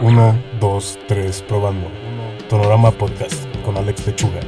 [0.00, 1.88] 1, 2, 3, probando.
[2.48, 4.38] Tonorama Podcast con Alex Lechuga.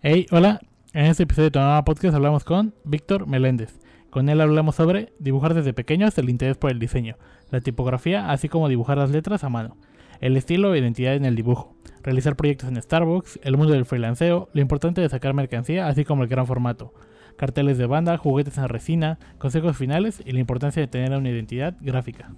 [0.00, 0.60] Hey, hola.
[0.92, 3.80] En este episodio de Tonorama Podcast hablamos con Víctor Meléndez.
[4.10, 7.16] Con él hablamos sobre dibujar desde pequeños el interés por el diseño,
[7.50, 9.76] la tipografía, así como dibujar las letras a mano,
[10.20, 11.74] el estilo e identidad en el dibujo,
[12.04, 16.22] realizar proyectos en Starbucks, el mundo del freelanceo, lo importante de sacar mercancía, así como
[16.22, 16.94] el gran formato,
[17.36, 21.74] carteles de banda, juguetes en resina, consejos finales y la importancia de tener una identidad
[21.80, 22.30] gráfica.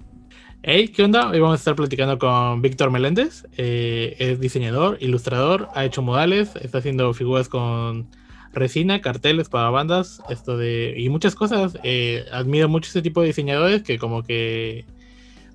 [0.62, 1.28] Hey, ¿qué onda?
[1.28, 3.46] Hoy vamos a estar platicando con Víctor Meléndez.
[3.56, 8.08] Eh, es diseñador, ilustrador, ha hecho modales, está haciendo figuras con
[8.52, 11.78] resina, carteles para bandas, esto de y muchas cosas.
[11.84, 14.86] Eh, admiro mucho este tipo de diseñadores que como que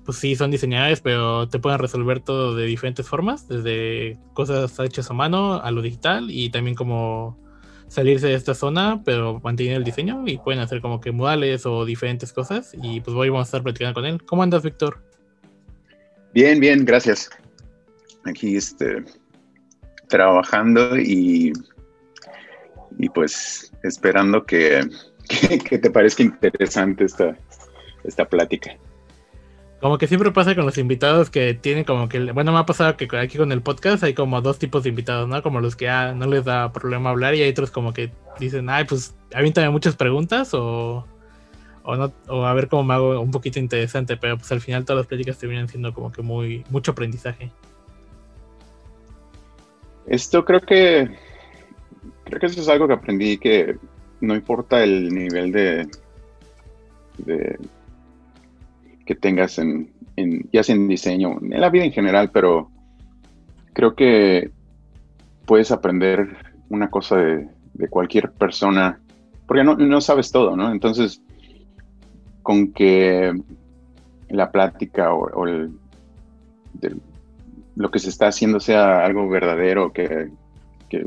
[0.04, 5.10] pues sí son diseñadores, pero te pueden resolver todo de diferentes formas, desde cosas hechas
[5.10, 7.38] a mano a lo digital y también como
[7.92, 11.84] salirse de esta zona, pero mantener el diseño y pueden hacer como que modales o
[11.84, 12.74] diferentes cosas.
[12.82, 14.22] Y pues hoy vamos a estar platicando con él.
[14.24, 15.02] ¿Cómo andas, Víctor?
[16.32, 17.28] Bien, bien, gracias.
[18.24, 19.04] Aquí este,
[20.08, 21.52] trabajando y,
[22.98, 24.88] y pues esperando que,
[25.68, 27.36] que, te parezca interesante esta,
[28.04, 28.74] esta plática.
[29.82, 32.96] Como que siempre pasa con los invitados que tienen como que, bueno, me ha pasado
[32.96, 35.42] que aquí con el podcast hay como dos tipos de invitados, ¿no?
[35.42, 38.70] Como los que ah, no les da problema hablar y hay otros como que dicen,
[38.70, 41.04] ay, pues avíntame muchas preguntas o,
[41.82, 44.84] o, no, o a ver cómo me hago un poquito interesante, pero pues al final
[44.84, 47.50] todas las pláticas terminan siendo como que muy, mucho aprendizaje.
[50.06, 51.10] Esto creo que,
[52.22, 53.76] creo que eso es algo que aprendí que
[54.20, 55.88] no importa el nivel de,
[57.18, 57.58] de
[59.04, 59.92] que tengas en,
[60.52, 62.70] ya sea en diseño, en la vida en general, pero
[63.72, 64.50] creo que
[65.46, 66.36] puedes aprender
[66.68, 67.48] una cosa de,
[67.90, 69.00] cualquier persona,
[69.46, 70.70] porque no, sabes todo, ¿no?
[70.70, 71.20] Entonces,
[72.42, 73.32] con que
[74.28, 75.46] la plática o,
[77.74, 80.30] lo que se está haciendo sea algo verdadero, que,
[80.88, 81.06] que,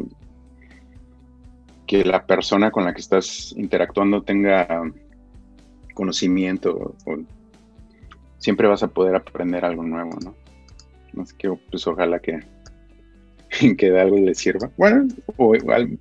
[1.88, 4.68] que, la persona con la que estás interactuando tenga
[5.94, 7.18] conocimiento o
[8.46, 10.36] siempre vas a poder aprender algo nuevo, ¿no?
[11.14, 12.42] Más que, pues ojalá que,
[13.78, 14.70] que de algo le sirva.
[14.78, 15.08] Bueno,
[15.38, 15.54] o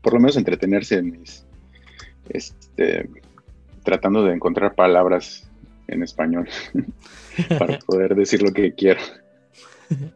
[0.02, 1.24] por lo menos entretenerse en
[2.28, 3.08] este,
[3.82, 5.50] tratando de encontrar palabras
[5.88, 6.46] en español
[7.58, 9.00] para poder decir lo que quiero.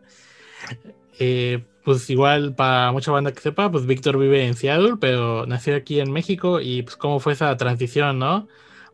[1.20, 5.74] Eh, pues igual para mucha banda que sepa, pues Víctor vive en Seattle, pero nació
[5.74, 8.46] aquí en México y pues cómo fue esa transición, ¿no?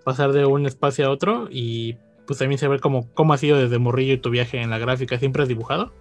[0.05, 3.79] Pasar de un espacio a otro y pues también saber cómo, cómo ha sido desde
[3.79, 5.19] morrillo tu viaje en la gráfica.
[5.19, 5.93] ¿Siempre has dibujado?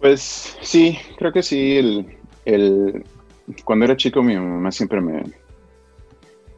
[0.00, 2.06] Pues sí, creo que sí.
[2.44, 3.04] El,
[3.64, 5.22] cuando era chico mi mamá siempre me,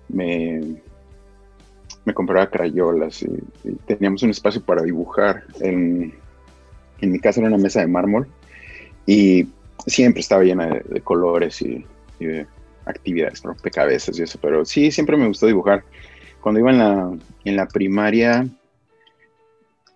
[0.08, 0.76] me,
[2.04, 3.28] me compraba crayolas y,
[3.86, 5.44] teníamos un espacio para dibujar.
[5.60, 6.14] En,
[7.00, 8.28] mi casa era una mesa de mármol
[9.06, 9.48] y
[9.86, 11.84] siempre estaba llena de, colores y,
[12.18, 12.46] y, de
[12.84, 15.82] actividades, rompecabezas y eso, pero sí, siempre me gustó dibujar
[16.40, 18.46] cuando iba en la, en la primaria,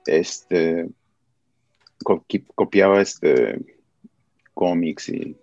[0.07, 0.89] este,
[2.55, 3.61] copiaba este,
[4.53, 5.37] cómics y,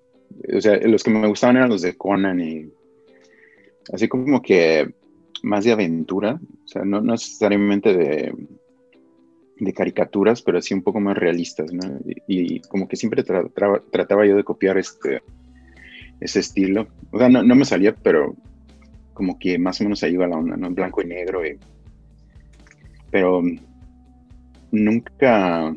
[0.56, 2.72] o sea, los que me gustaban eran los de Conan y
[3.91, 4.94] así como que
[5.44, 8.33] más de aventura, o sea, no, necesariamente de,
[9.59, 12.00] de caricaturas, pero así un poco más realistas, ¿no?
[12.28, 15.22] Y, como que siempre trataba yo de copiar este,
[16.19, 16.88] ese estilo.
[17.12, 18.35] O sea, no, no me salía, pero
[19.21, 20.71] como que más o menos ahí va la onda, ¿no?
[20.71, 21.41] Blanco y negro.
[23.11, 23.43] pero
[24.71, 25.75] nunca,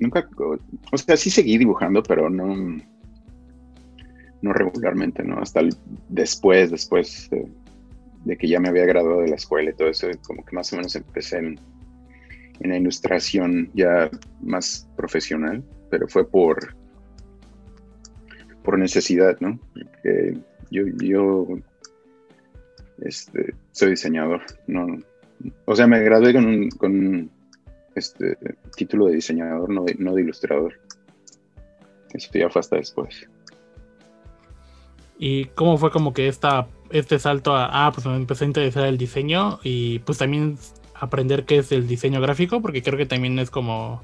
[0.00, 0.26] nunca,
[0.90, 2.78] o sea, sí seguí dibujando, pero no,
[4.40, 5.38] no regularmente, ¿no?
[5.38, 5.60] Hasta
[6.08, 7.28] después, después
[8.24, 10.72] de, que ya me había graduado de la escuela y todo eso, como que más
[10.72, 11.60] o menos empecé en,
[12.60, 14.08] en la ilustración ya
[14.40, 16.74] más profesional, pero fue por,
[18.64, 19.60] por necesidad, ¿no?
[20.70, 21.46] Yo, yo
[23.02, 24.42] este, soy diseñador.
[24.66, 24.86] No,
[25.64, 27.30] o sea, me gradué con un, con
[27.94, 28.36] este,
[28.76, 30.80] título de diseñador, no de, no de ilustrador.
[32.12, 33.28] Eso ya fue hasta después.
[35.18, 38.86] ¿Y cómo fue como que esta, este salto a, ah, pues me empecé a interesar
[38.86, 40.56] el diseño y pues también
[40.94, 42.62] aprender qué es el diseño gráfico?
[42.62, 44.02] Porque creo que también es como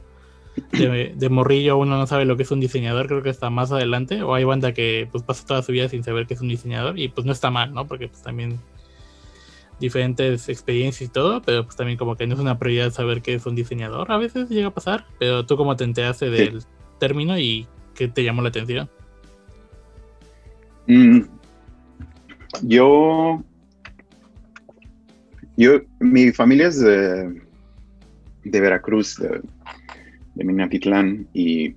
[0.73, 4.23] de, morrillo uno no sabe lo que es un diseñador, creo que está más adelante,
[4.23, 6.99] o hay banda que pues pasa toda su vida sin saber que es un diseñador
[6.99, 7.87] y pues no está mal, ¿no?
[7.87, 8.59] Porque pues también
[9.81, 13.35] diferentes experiencias y todo, pero pues también como que no es una prioridad saber que
[13.35, 16.63] es un diseñador, a veces llega a pasar, pero tú cómo te enteraste del
[16.99, 18.89] término y qué te llamó la atención.
[20.87, 21.23] Mm,
[22.63, 23.43] yo
[25.57, 27.43] yo, mi familia es de,
[28.45, 29.41] de Veracruz, de,
[30.37, 31.75] de Minatitlán, y,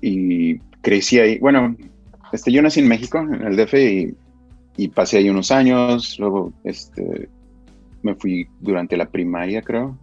[0.00, 1.38] y crecí ahí.
[1.38, 1.76] Bueno,
[2.32, 3.74] este, yo nací en México, en el DF,
[4.78, 7.28] y, pasé ahí unos años, luego este,
[8.02, 9.98] me fui durante la primaria, creo,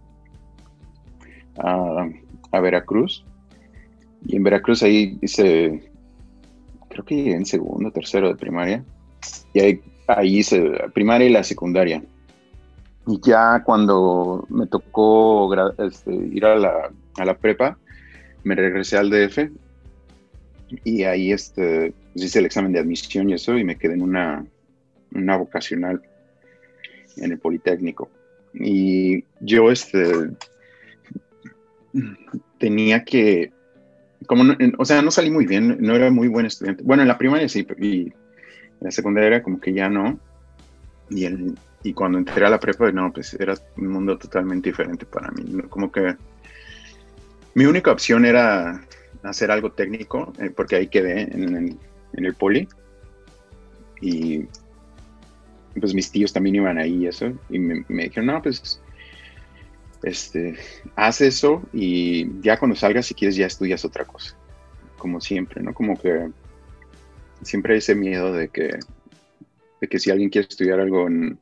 [1.58, 2.08] a,
[2.50, 3.24] a Veracruz.
[4.26, 5.90] Y en Veracruz ahí hice,
[6.88, 8.84] creo que en segundo, tercero de primaria.
[9.52, 12.02] Y ahí, ahí hice primaria y la secundaria.
[13.06, 17.78] Y ya cuando me tocó este, ir a la, a la, prepa,
[18.44, 19.50] me regresé al DF
[20.84, 24.02] y ahí este, pues hice el examen de admisión y eso y me quedé en
[24.02, 24.44] una,
[25.12, 26.00] una vocacional
[27.16, 28.08] en el Politécnico.
[28.54, 30.30] Y yo este,
[32.58, 33.52] tenía que,
[34.26, 34.44] como
[34.78, 36.82] o sea, no salí muy bien, no era muy buen estudiante.
[36.84, 38.14] Bueno, en la primaria sí, y en
[38.80, 40.18] la secundaria como que ya no.
[41.10, 41.54] Y, el,
[41.84, 45.44] y cuando entré a la prepa, no, pues era un mundo totalmente diferente para mí.
[45.68, 46.16] Como que
[47.54, 48.82] mi única opción era
[49.22, 51.78] hacer algo técnico, eh, porque ahí quedé en, en,
[52.14, 52.66] en, el poli.
[54.00, 54.46] Y
[55.78, 57.32] pues mis tíos también iban ahí y eso.
[57.50, 58.80] Y me, me dijeron, no, pues
[60.04, 60.56] este,
[60.96, 64.34] haz eso y ya cuando salgas, si quieres, ya estudias otra cosa.
[64.96, 65.74] Como siempre, ¿no?
[65.74, 66.30] Como que
[67.42, 68.78] siempre hay ese miedo de que,
[69.82, 71.38] de que si alguien quiere estudiar algo en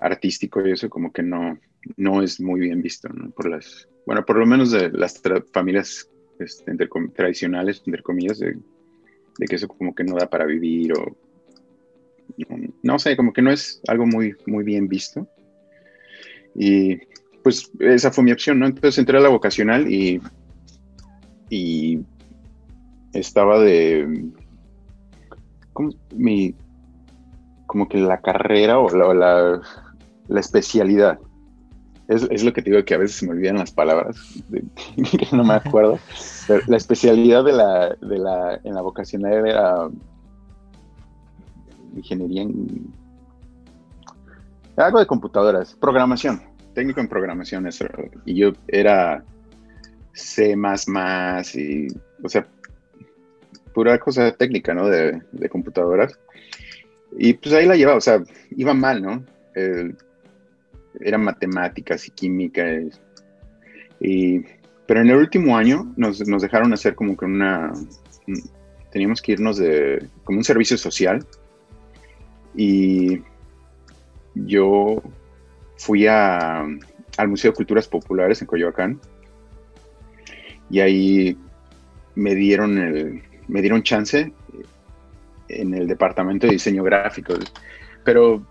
[0.00, 1.58] artístico y eso, como que no,
[1.96, 3.30] no es muy bien visto, ¿no?
[3.30, 5.20] Por las, bueno, por lo menos de las
[5.52, 6.08] familias
[6.38, 6.76] este,
[7.14, 8.56] tradicionales, entre comillas, de,
[9.38, 11.16] de, que eso como que no da para vivir o,
[12.82, 15.26] no, sé, como que no es algo muy, muy bien visto.
[16.54, 16.98] Y
[17.42, 18.66] pues esa fue mi opción, ¿no?
[18.66, 20.20] Entonces entré a la vocacional y,
[21.48, 22.00] y
[23.12, 24.30] estaba de,
[25.72, 26.54] como, mi,
[27.66, 29.60] como que la carrera o la,
[30.28, 31.18] la especialidad.
[32.08, 34.16] Es, es, lo que te digo que a veces se me olvidan las palabras,
[35.32, 35.98] no me acuerdo.
[36.68, 39.88] La especialidad de la, de la, en la vocacional era
[41.96, 42.92] ingeniería en
[44.76, 47.86] algo de computadoras, programación técnico en programación, eso.
[48.26, 49.24] Y yo era
[50.12, 50.54] C,
[51.54, 51.88] y,
[52.22, 52.46] o sea,
[53.74, 54.88] pura cosa técnica, ¿no?
[54.88, 56.18] De, de computadoras.
[57.18, 59.24] Y pues ahí la llevaba, o sea, iba mal, ¿no?
[61.00, 62.64] Eran matemáticas y química.
[64.00, 67.72] Pero en el último año nos, nos, dejaron hacer como que una.
[68.90, 70.08] Teníamos que irnos de.
[70.24, 71.26] como un servicio social.
[72.54, 73.20] Y
[74.34, 75.02] yo
[75.76, 76.64] fui a,
[77.16, 79.00] al Museo de Culturas Populares en Coyoacán
[80.70, 81.38] y ahí
[82.14, 84.32] me dieron, el, me dieron chance
[85.48, 87.34] en el departamento de diseño gráfico,
[88.04, 88.44] pero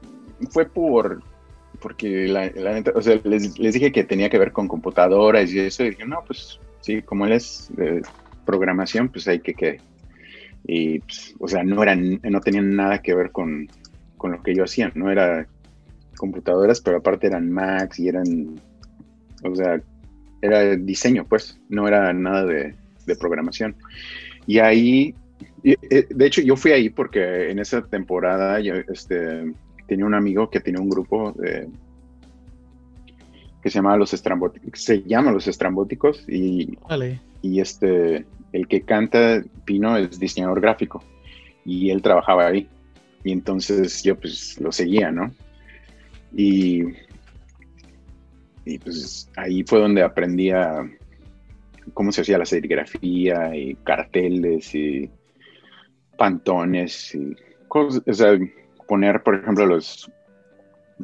[0.50, 1.21] fue por
[1.75, 2.51] porque la,
[2.94, 6.24] o sea, les, dije que tenía que ver con computadoras y eso, y dije, no,
[6.25, 8.01] pues sí, como él es de
[8.45, 9.80] programación, pues hay que que
[10.68, 13.68] y pues, o sea, no eran, no tenían nada que ver con,
[14.18, 15.48] con lo que yo hacía, no era
[16.18, 18.60] computadoras, pero aparte eran Macs y eran,
[19.44, 19.80] o sea,
[20.42, 22.75] era diseño, pues, no era nada de,
[23.19, 23.75] programación.
[24.48, 25.13] Y ahí,
[25.63, 29.54] eh, de hecho, yo fui ahí porque en esa temporada yo este,
[29.88, 31.68] tenía un amigo que tenía un grupo de,
[33.65, 36.77] que se llama Los Estrambóticos, se llama Los Estrambóticos y,
[37.42, 41.04] y este, el que canta Pino es diseñador gráfico
[41.65, 42.70] y él trabajaba ahí.
[43.24, 45.34] Y entonces yo pues lo seguía, ¿no?
[46.36, 46.84] Y,
[48.65, 50.88] y pues ahí fue donde aprendí a
[51.96, 55.10] cómo se hacía la serigrafía y carteles y
[56.18, 57.36] pantones y
[57.68, 58.38] cosas, o sea,
[58.88, 60.12] poner, por ejemplo, los,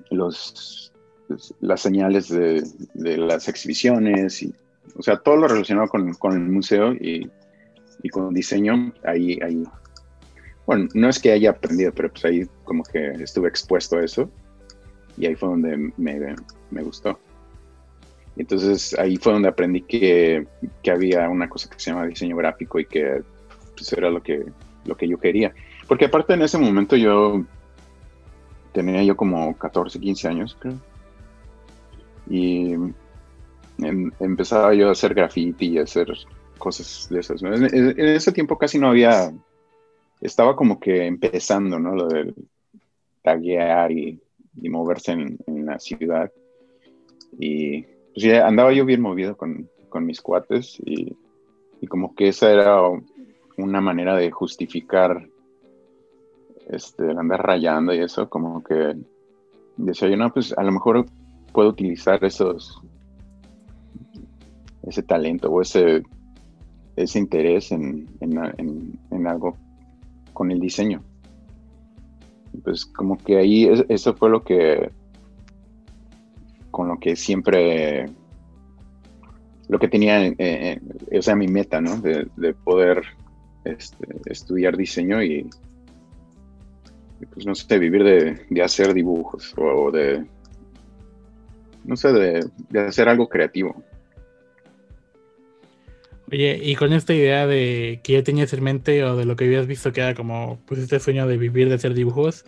[0.09, 0.91] los
[1.59, 4.53] las señales de, de las exhibiciones y,
[4.95, 7.29] o sea, todo lo relacionado con, con el museo y,
[8.03, 9.63] y, con diseño, ahí, ahí,
[10.65, 14.29] bueno, no es que haya aprendido, pero pues ahí como que estuve expuesto a eso
[15.17, 16.35] y ahí fue donde me,
[16.71, 17.19] me gustó.
[18.37, 20.47] Entonces ahí fue donde aprendí que,
[20.81, 23.21] que, había una cosa que se llama diseño gráfico y que
[23.75, 24.43] pues, era lo que,
[24.85, 25.53] lo que yo quería.
[25.87, 27.43] Porque aparte en ese momento yo
[28.71, 30.75] tenía yo como 14, 15 años, creo.
[32.29, 32.73] Y
[33.79, 36.13] em, empezaba yo a hacer graffiti y a hacer
[36.57, 37.41] cosas de esas.
[37.41, 39.31] En, en, ese tiempo casi no había,
[40.21, 41.95] estaba como que empezando, ¿no?
[41.95, 42.35] Lo del
[43.23, 44.19] taguear y
[44.55, 46.31] moverse en, la ciudad.
[47.39, 51.15] Y pues ya andaba yo bien movido con, con mis cuates y,
[51.87, 52.79] como que esa era
[53.57, 55.27] una manera de justificar
[56.69, 58.95] este, el andar rayando y eso, como que
[59.77, 61.05] decía yo, no, pues a lo mejor
[61.53, 62.81] puedo utilizar esos,
[64.83, 66.03] ese talento o ese,
[66.95, 69.57] ese interés en, en, algo
[70.33, 71.03] con el diseño.
[72.63, 74.91] Pues como que ahí eso fue lo que
[76.69, 78.05] con lo que siempre
[79.67, 80.81] lo que tenía, eh,
[81.17, 81.95] o sea, mi meta, ¿no?
[81.97, 83.03] De, poder
[83.63, 85.49] este, estudiar diseño y,
[87.27, 90.25] pues no sé, vivir de, hacer dibujos o, de,
[91.83, 93.83] no sé, de, hacer algo creativo.
[96.31, 99.45] Oye, y con esta idea de que ya tenías en mente o de lo que
[99.45, 102.45] habías visto que era como pues este sueño de vivir de hacer dibujos,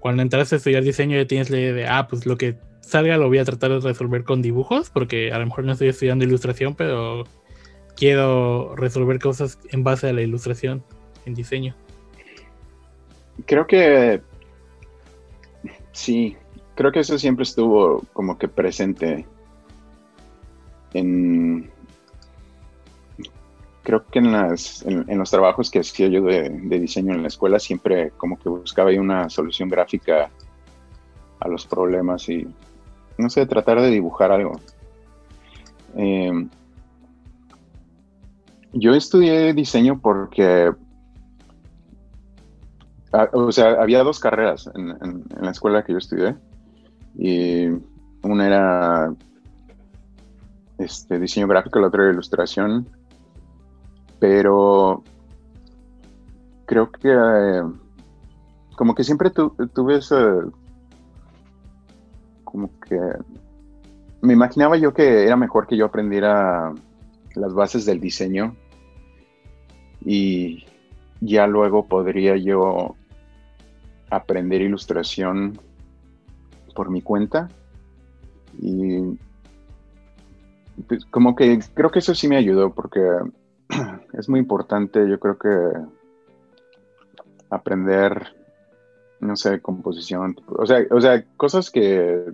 [0.00, 3.16] cuando entraste a estudiar diseño ya tienes la idea de, ah, pues lo que salga
[3.18, 6.24] lo voy a tratar de resolver con dibujos, porque a lo mejor no estoy estudiando
[6.24, 7.24] ilustración, pero
[7.96, 10.82] quiero resolver cosas en base a la ilustración,
[11.26, 11.76] en diseño.
[13.46, 14.22] Creo que
[15.92, 16.36] sí,
[16.74, 19.26] creo que eso siempre estuvo como que presente
[20.94, 21.70] en
[23.82, 27.58] creo que en, las, en, los trabajos que hacía yo de, diseño en la escuela
[27.58, 30.30] siempre como que buscaba ahí una solución gráfica
[31.40, 32.46] a los problemas y
[33.18, 34.60] no sé, tratar de dibujar algo.
[35.96, 36.48] Em,
[38.72, 40.72] yo estudié diseño porque,
[43.32, 46.36] o sea, había dos carreras en, la escuela que yo estudié.
[47.16, 47.68] Y
[48.22, 49.14] una era
[50.78, 52.88] este, diseño gráfico, la otra era ilustración.
[54.18, 55.02] Pero
[56.66, 57.62] creo que eh,
[58.76, 60.14] como que siempre tuve ese
[62.44, 62.98] como que
[64.22, 66.72] me imaginaba yo que era mejor que yo aprendiera
[67.34, 68.56] las bases del diseño
[70.04, 70.64] y
[71.20, 72.96] ya luego podría yo
[74.10, 75.58] aprender ilustración
[76.74, 77.48] por mi cuenta.
[78.60, 79.18] Y
[80.88, 83.00] pues, como que creo que eso sí me ayudó porque
[84.18, 85.48] es muy importante yo creo que
[87.50, 88.34] aprender
[89.20, 92.24] no sé, composición, o sea, o sea, cosas que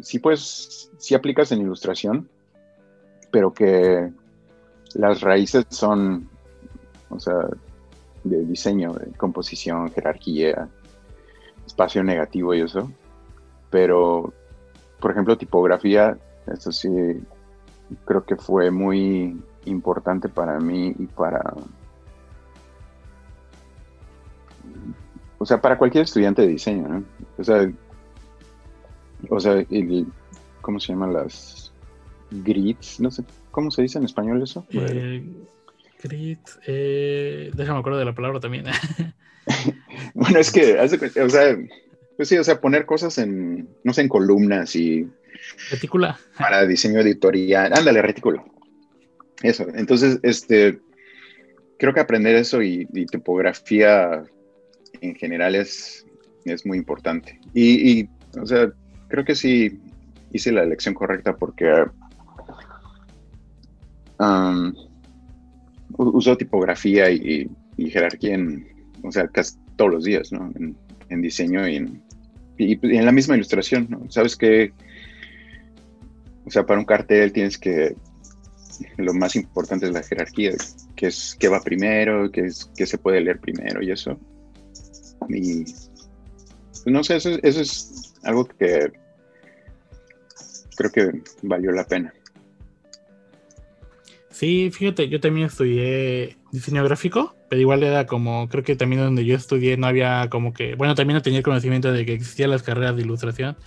[0.00, 2.28] sí pues, sí aplicas en ilustración,
[3.30, 4.12] pero que
[4.94, 6.28] las raíces son,
[7.08, 7.48] o sea,
[8.22, 10.68] de diseño, de composición, jerarquía,
[11.70, 12.90] espacio negativo y eso.
[13.70, 14.32] Pero,
[15.00, 16.18] por ejemplo, tipografía,
[16.52, 16.88] eso sí,
[18.04, 21.42] creo que fue muy importante para mí y para
[25.38, 27.04] o sea, para cualquier estudiante de diseño, ¿no?
[27.38, 27.70] O sea,
[29.28, 29.64] o sea,
[30.60, 31.72] ¿cómo se llaman las
[32.30, 33.00] grids?
[33.00, 34.66] No sé, ¿cómo se dice en español eso?
[34.70, 35.24] Eh,
[36.02, 38.66] grids, eh, déjame acuerdo de la palabra también.
[40.14, 41.58] bueno, es que, o sea,
[42.16, 45.08] pues sí, o sea, poner cosas en, no sé, en columnas y...
[45.70, 46.18] Retícula.
[46.38, 47.72] Para diseño editorial.
[47.72, 48.44] Ándale, retícula.
[49.42, 49.66] Eso.
[49.74, 50.80] Entonces, este,
[51.78, 54.22] creo que aprender eso y, y tipografía
[55.00, 56.06] en general es,
[56.44, 57.40] es muy importante.
[57.54, 58.70] Y, o sea,
[59.08, 59.80] creo que sí
[60.32, 61.86] hice la elección correcta porque
[64.18, 64.74] um,
[65.96, 68.66] uso tipografía y, jerarquía en,
[69.02, 70.52] o sea, casi todos los días, ¿no?
[71.08, 72.02] En, diseño y en,
[72.56, 74.08] y en, la misma ilustración, ¿no?
[74.10, 74.72] Sabes que,
[76.44, 77.96] o sea, para un cartel tienes que,
[78.96, 80.52] lo más importante es la jerarquía,
[80.94, 84.18] que es qué va primero, qué, es, qué se puede leer primero y eso.
[85.28, 88.90] Y pues, no sé, eso, es algo que
[90.76, 92.12] creo que valió la pena.
[94.40, 99.26] Sí, fíjate, yo también estudié diseño gráfico, pero igual era como, creo que también donde
[99.26, 102.62] yo estudié no había como que, bueno, también no tenía conocimiento de que existían las
[102.62, 103.58] carreras de ilustración,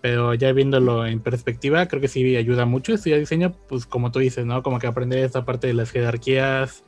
[0.00, 4.20] pero ya viéndolo en perspectiva, creo que sí ayuda mucho estudiar diseño, pues como tú
[4.20, 4.62] dices, ¿no?
[4.62, 6.82] Como que aprender esta parte de las jerarquías,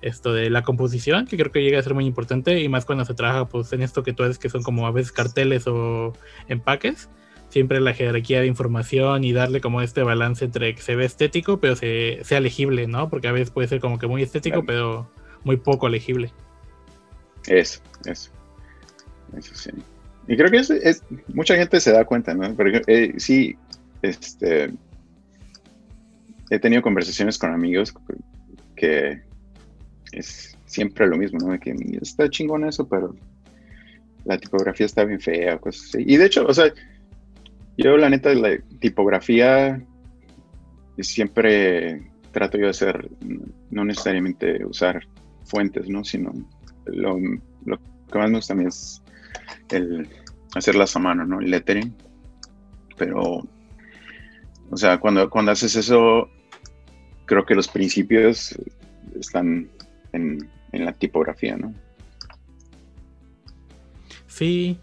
[0.00, 3.04] esto de la composición, que creo que llega a ser muy importante, y más cuando
[3.04, 6.14] se trabaja pues, en esto que tú haces, que son como a veces carteles o
[6.48, 7.08] empaques,
[7.52, 11.60] siempre la jerarquía de información y darle como este balance entre que se ve estético,
[11.60, 13.10] pero se, sea legible, ¿no?
[13.10, 15.06] Porque a veces puede ser como que muy estético, pero
[15.44, 16.32] muy poco legible.
[17.46, 18.30] Eso, eso.
[19.36, 19.70] Eso sí.
[20.28, 22.54] Y creo que es, mucha gente se da cuenta, ¿no?
[22.54, 23.54] Porque eh, sí,
[24.00, 24.72] este,
[26.48, 27.92] he tenido conversaciones con amigos
[28.76, 29.20] que
[30.12, 31.52] es siempre lo mismo, ¿no?
[31.52, 33.14] De que está chingón eso, pero
[34.24, 36.04] la tipografía está bien fea, cosas así.
[36.06, 36.72] Y de hecho, o sea,
[37.76, 39.82] yo la neta, la tipografía
[40.98, 43.10] siempre trato yo de hacer,
[43.70, 45.06] no necesariamente usar
[45.44, 46.04] fuentes, ¿no?
[46.04, 46.32] Sino
[46.86, 49.02] lo, que más me gusta a mí es
[49.70, 50.08] el,
[50.54, 51.40] hacerlas a mano, ¿no?
[51.40, 51.94] El lettering.
[52.96, 53.42] Pero,
[54.70, 56.28] o sea, cuando, cuando haces eso,
[57.26, 58.58] creo que los principios
[59.18, 59.70] están
[60.12, 60.38] en,
[60.72, 61.74] en la tipografía, ¿no?
[64.26, 64.78] Sí,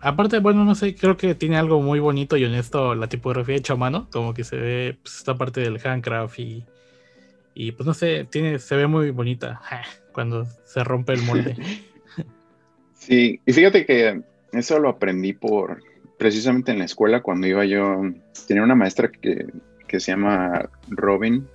[0.00, 3.74] aparte, bueno, no sé, creo que tiene algo muy bonito y honesto la tipografía hecha
[3.74, 6.64] a mano, como que se ve pues, esta parte del handcraft y,
[7.54, 9.60] y pues no sé, tiene, se ve muy bonita
[10.12, 11.56] cuando se rompe el molde.
[12.94, 14.20] Sí, y fíjate que
[14.52, 15.82] eso lo aprendí por
[16.18, 18.02] precisamente en la escuela cuando iba yo,
[18.46, 19.46] tenía una maestra que,
[19.88, 21.48] que se llama Robin,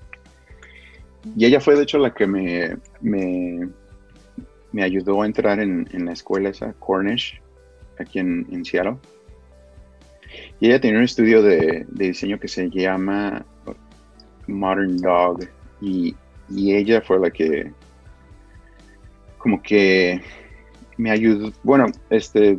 [1.37, 3.69] y ella fue de hecho la que me, me,
[4.71, 7.41] me ayudó a entrar en, en, la escuela esa, Cornish,
[7.99, 8.97] aquí en, en, Seattle.
[10.59, 13.45] Y ella tenía un estudio de, de diseño que se llama
[14.47, 15.47] Modern Dog,
[15.81, 16.15] y,
[16.49, 17.71] y ella fue la que
[19.37, 20.21] como que
[20.97, 22.57] me ayudó, bueno, este,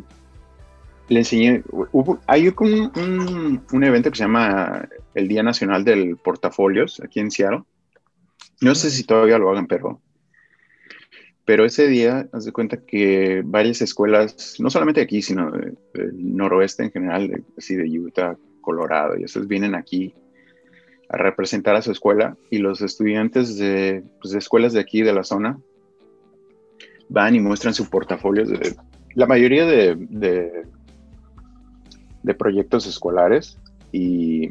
[1.08, 7.00] le enseñé, hubo, hay un, un, evento que se llama el Día Nacional del Portafolios
[7.04, 7.64] aquí en Seattle.
[8.60, 10.00] No sé si todavía lo hagan, pero,
[11.46, 16.82] pero ese día, haz de cuenta que varias escuelas, no solamente aquí, sino del noroeste
[16.82, 20.12] en general, así de Utah, Colorado, y esos vienen aquí
[21.08, 25.12] a representar a su escuela y los estudiantes de, pues, de escuelas de aquí, de
[25.12, 25.56] la zona,
[27.08, 28.44] van y muestran su portafolio.
[28.44, 28.74] De,
[29.14, 30.66] la mayoría de, de,
[32.34, 33.56] proyectos escolares
[33.92, 34.50] y,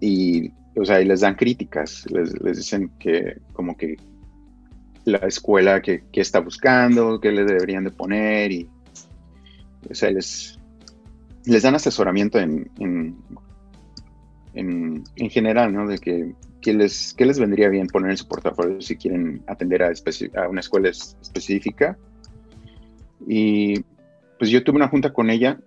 [0.00, 3.96] y, o sea, y les dan críticas, les, dicen que como que
[5.08, 8.68] la escuela que, está buscando, qué le deberían de poner y,
[9.90, 10.58] o sea, les,
[11.44, 13.16] les dan asesoramiento en, en,
[14.54, 15.86] en, en general, ¿no?
[15.86, 19.92] De que ¿qué les, les vendría bien poner en su portafolio si quieren atender a,
[20.34, 21.96] a, una escuela específica?
[23.26, 23.80] Y
[24.38, 25.58] pues yo tuve una junta con ella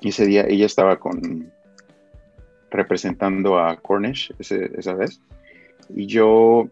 [0.00, 1.52] y ese día ella estaba con
[2.70, 5.20] representando a Cornish esa vez.
[5.94, 6.68] Y yo,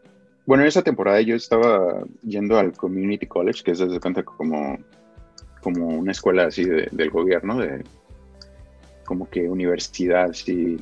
[0.49, 4.79] bueno, en esa temporada yo estaba yendo al Community College, que es desde cuenta como,
[5.61, 7.85] como una escuela así del gobierno, de
[9.05, 10.79] como que universidad así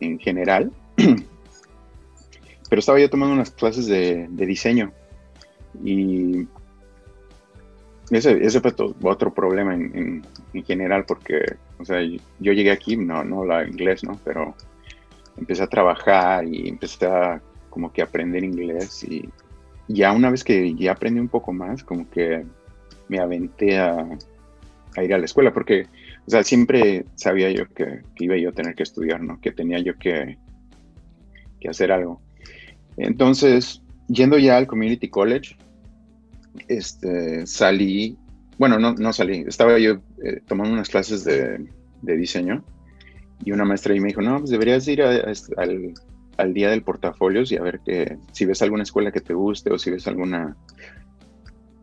[0.00, 0.72] en general.
[0.96, 4.90] pero estaba yo tomando unas clases de, diseño
[5.84, 6.48] y
[8.10, 10.24] ese, ese fue otro problema en,
[10.64, 14.18] general porque, o sea, yo llegué aquí, no, no hablaba inglés, ¿no?
[14.24, 14.54] Pero
[15.36, 19.28] empecé a trabajar y empecé a como que aprender inglés y
[19.88, 22.44] ya una vez que ya aprendí un poco más, como que
[23.08, 24.06] me aventé a,
[25.02, 25.86] ir a la escuela porque,
[26.26, 29.40] o sea, siempre sabía yo que, iba yo a tener que estudiar, ¿no?
[29.40, 30.38] Que tenía yo que,
[31.58, 32.20] que hacer algo.
[32.96, 35.56] Entonces, yendo ya al Community College,
[36.68, 38.16] este, salí,
[38.58, 41.66] bueno, no, no salí, estaba yo eh, tomando unas clases de,
[42.02, 42.64] diseño
[43.44, 45.94] y una maestra ahí me dijo, no, pues deberías ir al,
[46.46, 49.78] día del portafolios y a ver que, si ves alguna escuela que te guste o
[49.78, 50.56] si ves alguna,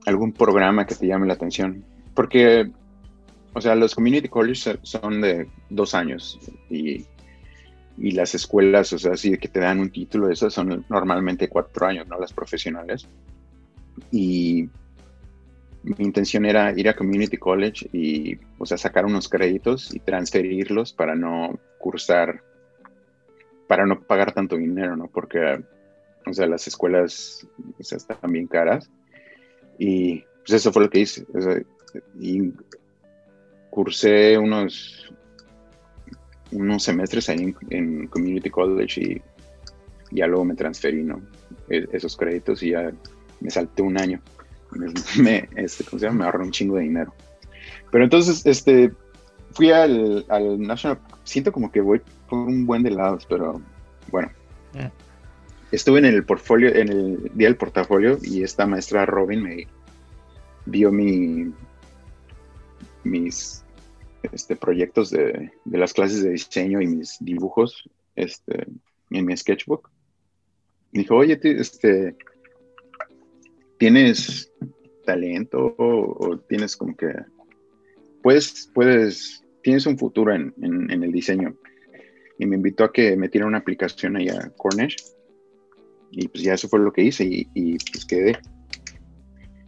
[0.06, 1.86] algún programa que te llame la atención.
[2.13, 2.70] Porque,
[3.54, 6.39] o sea, los community colleges son de dos años
[6.70, 7.06] y
[7.98, 11.88] y las escuelas, o sea, sí que te dan un título, esas son normalmente cuatro
[11.88, 12.20] años, ¿no?
[12.20, 13.08] Las profesionales.
[14.12, 14.70] Y
[15.84, 20.93] mi intención era ir a Community College y, o sea, sacar unos créditos y transferirlos
[20.93, 22.43] para no cursar,
[23.67, 25.08] para no pagar tanto dinero, ¿no?
[25.08, 25.63] Porque,
[26.25, 28.89] o sea, las escuelas o están bien caras.
[29.77, 31.25] Y pues eso fue lo que hice.
[33.69, 35.12] Cursé unos
[36.51, 39.21] unos semestres ahí en, Community College y
[40.15, 41.21] ya luego me transferí, ¿no?
[41.69, 42.91] E, esos créditos y ya
[43.41, 44.21] me salté un año.
[45.19, 46.32] Me, este, ¿cómo se llama?
[46.32, 47.13] me un chingo de dinero.
[47.91, 48.91] Pero entonces, este,
[49.51, 53.61] fui al, al National, siento como que voy por un buen de lados, pero
[54.11, 54.31] bueno.
[54.75, 54.89] Eh.
[55.71, 59.67] Estuve en el portfolio, en el día del portafolio y esta maestra Robin me
[60.65, 61.51] vio mi,
[63.03, 63.65] mis
[64.31, 68.67] este, proyectos de, las clases de diseño y mis dibujos este,
[69.11, 69.89] en mi sketchbook.
[70.91, 72.15] dijo, oye, este,
[73.77, 74.51] ¿tienes
[75.05, 77.13] talento o, tienes como que,
[78.21, 81.55] puedes, puedes, tienes un futuro en, el diseño?
[82.39, 84.95] Y me invitó a que metiera una aplicación ahí a Cornish.
[86.12, 88.38] Y pues ya eso fue lo que hice y, y pues quedé.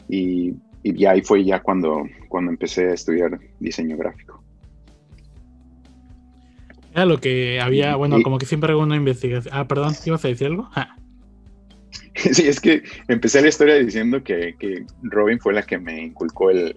[0.08, 0.54] Y
[0.84, 4.44] y ya ahí fue ya cuando, cuando empecé a estudiar diseño gráfico.
[6.94, 9.54] Era lo que había, bueno, como que siempre hago una investigación.
[9.56, 10.70] Ah, perdón, ¿ibas a decir algo?
[10.74, 10.96] Ah.
[12.16, 14.54] Sí, es que empecé la historia diciendo que,
[15.04, 16.76] Robin fue la que me inculcó el,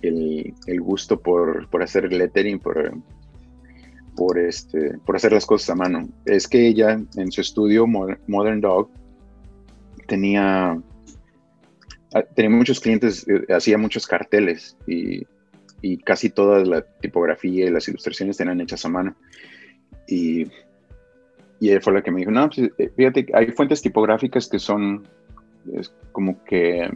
[0.00, 2.96] el, el gusto por, por, hacer lettering, por,
[4.16, 6.08] por, este, por hacer las cosas a mano.
[6.24, 8.90] Es que ella en su estudio Modern Dog
[10.06, 10.80] tenía,
[12.14, 15.26] ah, tenía muchos clientes, eh, hacía muchos carteles y,
[15.82, 19.16] y, casi toda la tipografía y las ilustraciones tenían hechas a mano.
[20.08, 20.44] Y,
[21.60, 24.58] y ella fue la que me dijo, no, pues, eh, fíjate, hay fuentes tipográficas que
[24.58, 25.06] son
[26.12, 26.88] como que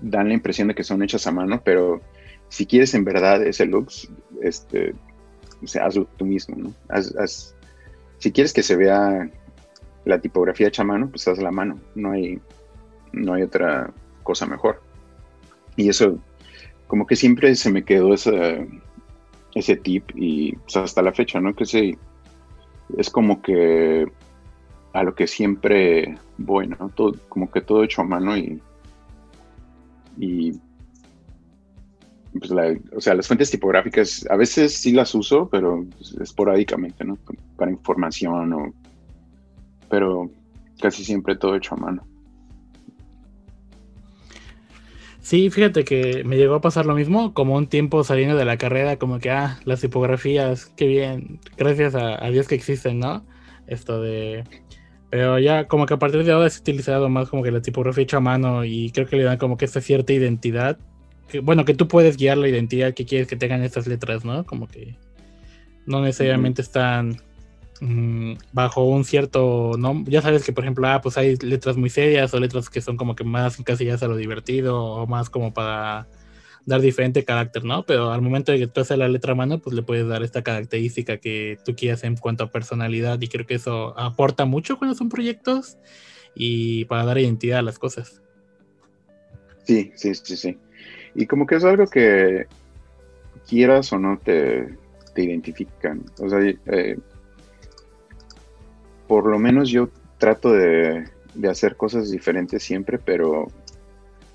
[0.00, 2.00] dan la impresión de que son hechas a mano, pero
[2.48, 3.88] si quieres en verdad ese look,
[4.42, 4.94] este,
[5.62, 6.74] o sea, hazlo tú mismo, ¿no?
[8.18, 9.30] si quieres que se vea
[10.04, 12.40] la tipografía hecha a mano, pues haz la mano, no hay,
[13.12, 13.92] no hay otra
[14.22, 14.80] cosa mejor.
[15.76, 16.18] Y eso,
[16.86, 18.66] como que siempre se me quedó ese,
[19.82, 21.54] tip y pues, hasta la fecha, ¿no?
[21.54, 21.98] Que sí,
[22.96, 24.06] es como que
[24.92, 26.90] a lo que siempre voy, ¿no?
[27.28, 28.60] Como que todo hecho a mano y
[32.38, 32.52] pues
[32.94, 35.86] o sea, las fuentes tipográficas a veces sí las uso, pero
[36.20, 37.18] esporádicamente, ¿no?
[37.56, 38.74] Para información o...
[39.88, 40.30] Pero
[40.80, 42.06] casi siempre todo hecho a mano.
[45.20, 48.58] Sí, fíjate que me llegó a pasar lo mismo, como un tiempo saliendo de la
[48.58, 53.24] carrera, como que, ah, las tipografías, qué bien, gracias a, a Dios que existen, ¿no?
[53.66, 54.44] Esto de
[55.10, 58.02] pero ya como que a partir de ahora es utilizado más como que la tipografía
[58.02, 60.78] hecha a mano y creo que le dan como que esta cierta identidad.
[61.42, 64.44] Bueno, que tú puedes guiar la identidad que quieres que tengan estas letras, ¿no?
[64.44, 64.96] Como que
[65.86, 67.20] no necesariamente están
[67.80, 70.12] mm, bajo un cierto nombre.
[70.12, 72.96] Ya sabes que, por ejemplo, ah, pues hay letras muy serias o letras que son
[72.96, 76.06] como que más ya a lo divertido o más como para
[76.66, 77.86] dar diferente carácter, ¿no?
[77.86, 80.22] Pero al momento de que tú haces la letra a mano, pues le puedes dar
[80.24, 84.76] esta característica que tú quieras en cuanto a personalidad y creo que eso aporta mucho
[84.76, 85.78] cuando son proyectos
[86.34, 88.20] y para dar identidad a las cosas.
[89.64, 90.58] Sí, sí, sí, sí.
[91.16, 92.46] Y como que es algo que
[93.48, 94.76] quieras o no te,
[95.14, 96.02] te identifican.
[96.20, 96.98] O sea, eh,
[99.08, 103.48] por lo menos yo trato de, de hacer cosas diferentes siempre, pero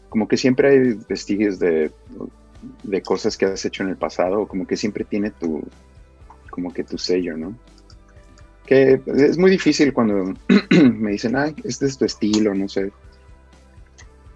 [0.10, 1.91] como que siempre hay vestigios de,
[3.04, 5.63] cosas que has hecho en el pasado, como que siempre tiene tu,
[6.50, 7.56] como que tu sello, ¿no?
[8.65, 10.34] Que es muy difícil cuando
[10.94, 12.91] me dicen, ay, este es tu estilo, no sé.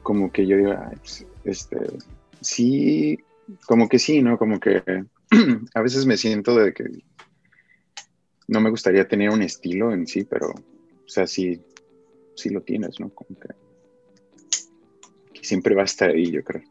[0.01, 1.77] Como que yo digo, pues, este,
[2.45, 3.17] sí,
[3.65, 4.37] como que sí, ¿no?
[4.37, 4.83] Como que
[5.73, 6.85] a veces me siento de que
[8.47, 11.61] no me gustaría tener un estilo en sí, pero, o sea, sí,
[12.35, 13.09] sí lo tienes, ¿no?
[13.09, 13.49] Como que
[15.41, 16.63] siempre va a estar ahí, yo creo.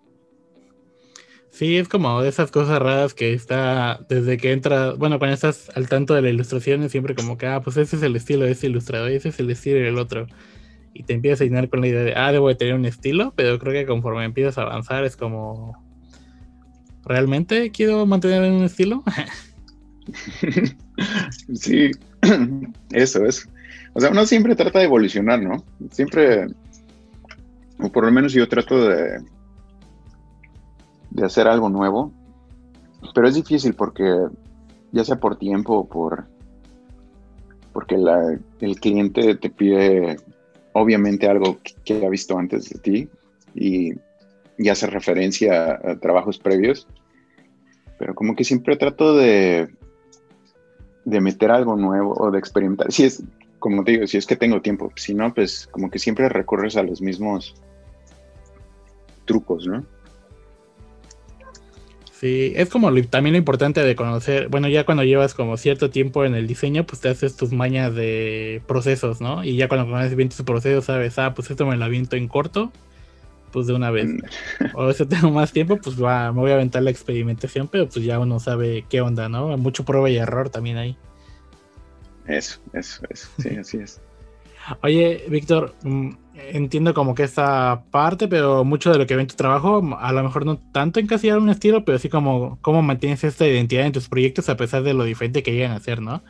[1.51, 5.71] Sí, es como de esas cosas raras que está desde que entra, bueno, cuando estás
[5.77, 8.45] al tanto de la ilustración es siempre como que, ah, pues ese es el estilo
[8.45, 10.27] de ese ilustrador, ese es el estilo del otro.
[10.95, 13.33] Y te empiezas a llenar con la idea de, ah, debo de tener un estilo,
[13.37, 15.77] pero creo que conforme empiezas a avanzar es como,
[17.05, 19.03] ¿realmente quiero mantener un estilo?
[21.55, 21.91] sí,
[22.93, 23.49] eso es.
[23.93, 25.65] O sea, uno siempre trata de evolucionar, ¿no?
[25.91, 26.47] Siempre
[27.81, 29.21] o por lo menos yo trato de,
[31.11, 32.13] de hacer algo nuevo,
[33.15, 34.05] pero es difícil porque
[34.93, 36.27] ya sea por tiempo o por
[37.73, 37.97] porque
[38.61, 40.17] el cliente te pide
[40.75, 43.09] obviamente algo que, ha visto antes de ti
[43.55, 43.95] y,
[44.59, 46.87] y hace referencia a, trabajos previos,
[47.99, 49.69] pero como que siempre trato de,
[51.05, 52.93] de meter algo nuevo o de experimentar.
[52.93, 53.23] Si es,
[53.59, 56.77] como te digo, si es que tengo tiempo, si no, pues como que siempre recurres
[56.77, 57.55] a los mismos
[59.25, 59.87] trucos, ¿no?
[62.21, 66.25] Sí, es como también lo importante de conocer, bueno, ya cuando llevas como cierto tiempo
[66.25, 69.43] en el diseño, pues te haces tus mañas de procesos, ¿no?
[69.43, 72.29] Y ya cuando conoces bien tus procesos, sabes, ah, pues esto me lo aviento en
[72.29, 72.73] corto,
[73.51, 74.07] pues de una vez.
[74.07, 74.21] Mm.
[74.75, 78.05] o si tengo más tiempo, pues va, me voy a aventar la experimentación, pero pues
[78.05, 79.57] ya uno sabe qué onda, ¿no?
[79.59, 80.97] Mucho prueba y error también ahí.
[82.29, 83.29] Eso, eso, eso.
[83.41, 84.01] Sí, así es.
[84.83, 89.29] Oye, Víctor, mm, entiendo como que esta parte, pero mucho de lo que ve en
[89.29, 93.25] tu trabajo, a lo mejor no tanto encasillar un estilo, pero sí como cómo mantienes
[93.25, 96.23] esta identidad en tus proyectos a pesar de lo diferente que llegan a ser, ¿no?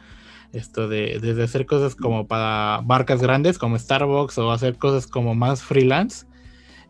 [0.53, 5.35] Esto de desde hacer cosas como para marcas grandes como Starbucks o hacer cosas como
[5.35, 6.27] más freelance,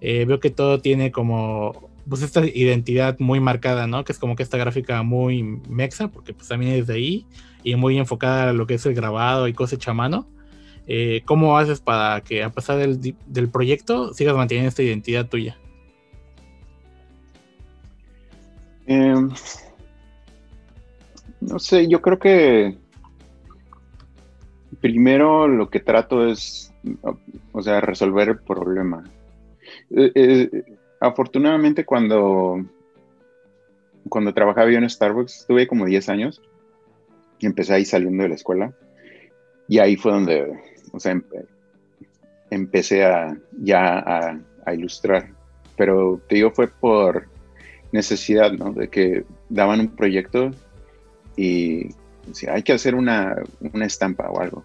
[0.00, 4.04] eh, veo que todo tiene como pues esta identidad muy marcada, ¿no?
[4.04, 7.26] Que es como que esta gráfica muy mexa, porque pues también es de ahí
[7.62, 10.28] y muy enfocada a lo que es el grabado y cosecha a mano.
[10.86, 15.58] Eh, ¿Cómo haces para que a pesar del, del, proyecto sigas manteniendo esta identidad tuya?
[18.86, 19.30] Em,
[21.40, 22.76] no sé, yo creo que
[24.80, 26.72] primero lo que trato es,
[27.52, 29.04] o sea, resolver el problema.
[29.90, 30.64] Eh, eh,
[31.00, 32.62] afortunadamente cuando
[34.08, 36.42] cuando trabajaba yo en Starbucks, estuve como 10 años
[37.38, 38.72] y empecé ahí saliendo de la escuela.
[39.68, 40.60] Y ahí fue donde,
[40.94, 41.20] o sea,
[42.50, 45.30] empecé a, ya a, ilustrar.
[45.76, 47.26] Pero te digo, fue por
[47.92, 48.72] necesidad, ¿no?
[48.72, 50.52] De que daban un proyecto
[51.36, 51.88] y
[52.48, 54.64] hay que hacer una, una estampa o algo.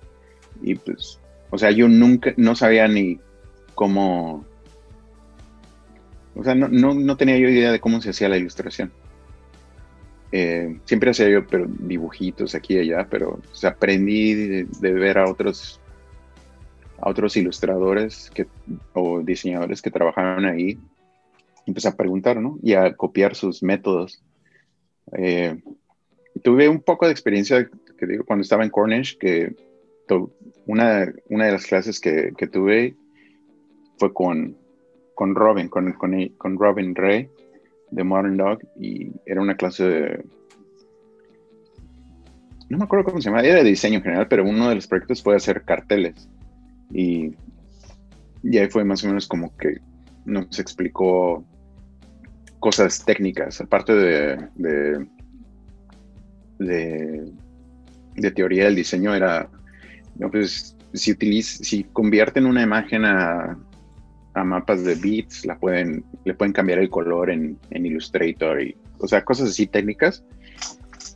[0.62, 3.20] Y pues, o sea, yo nunca, no sabía ni
[3.74, 4.46] cómo,
[6.36, 8.92] o sea, no, no, no tenía yo idea de cómo se hacía la ilustración.
[10.32, 15.80] Eh, siempre hacía yo pero, dibujitos aquí y allá, pero aprendí de, ver a otros,
[17.02, 18.48] a otros ilustradores que,
[18.94, 20.78] o diseñadores que trabajaban ahí.
[21.66, 22.58] Empecé a preguntar, ¿no?
[22.62, 24.22] Y a copiar sus métodos.
[25.14, 25.62] Eh,
[26.44, 29.56] tuve un poco de experiencia, que digo, cuando estaba en Cornish, que
[30.66, 32.96] una, una de las clases que, que tuve
[33.98, 34.58] fue con,
[35.14, 37.30] con Robin, con, con, con Robin Ray
[37.92, 40.26] de Modern Dog y era una clase de...
[42.70, 44.88] No me acuerdo cómo se llama, era de diseño en general, pero uno de los
[44.88, 46.30] proyectos fue hacer carteles.
[46.92, 47.36] Y,
[48.44, 49.78] y ahí fue más o menos como que
[50.26, 51.44] nos explicó
[52.60, 55.06] cosas técnicas, aparte de, de,
[58.16, 59.50] de, teoría del diseño, era,
[60.18, 63.58] no, pues, si, utiliza, si convierten una imagen a,
[64.34, 69.08] a mapas de bits, la pueden, le pueden cambiar el color en, Illustrator, y, o
[69.08, 70.24] sea, cosas así técnicas.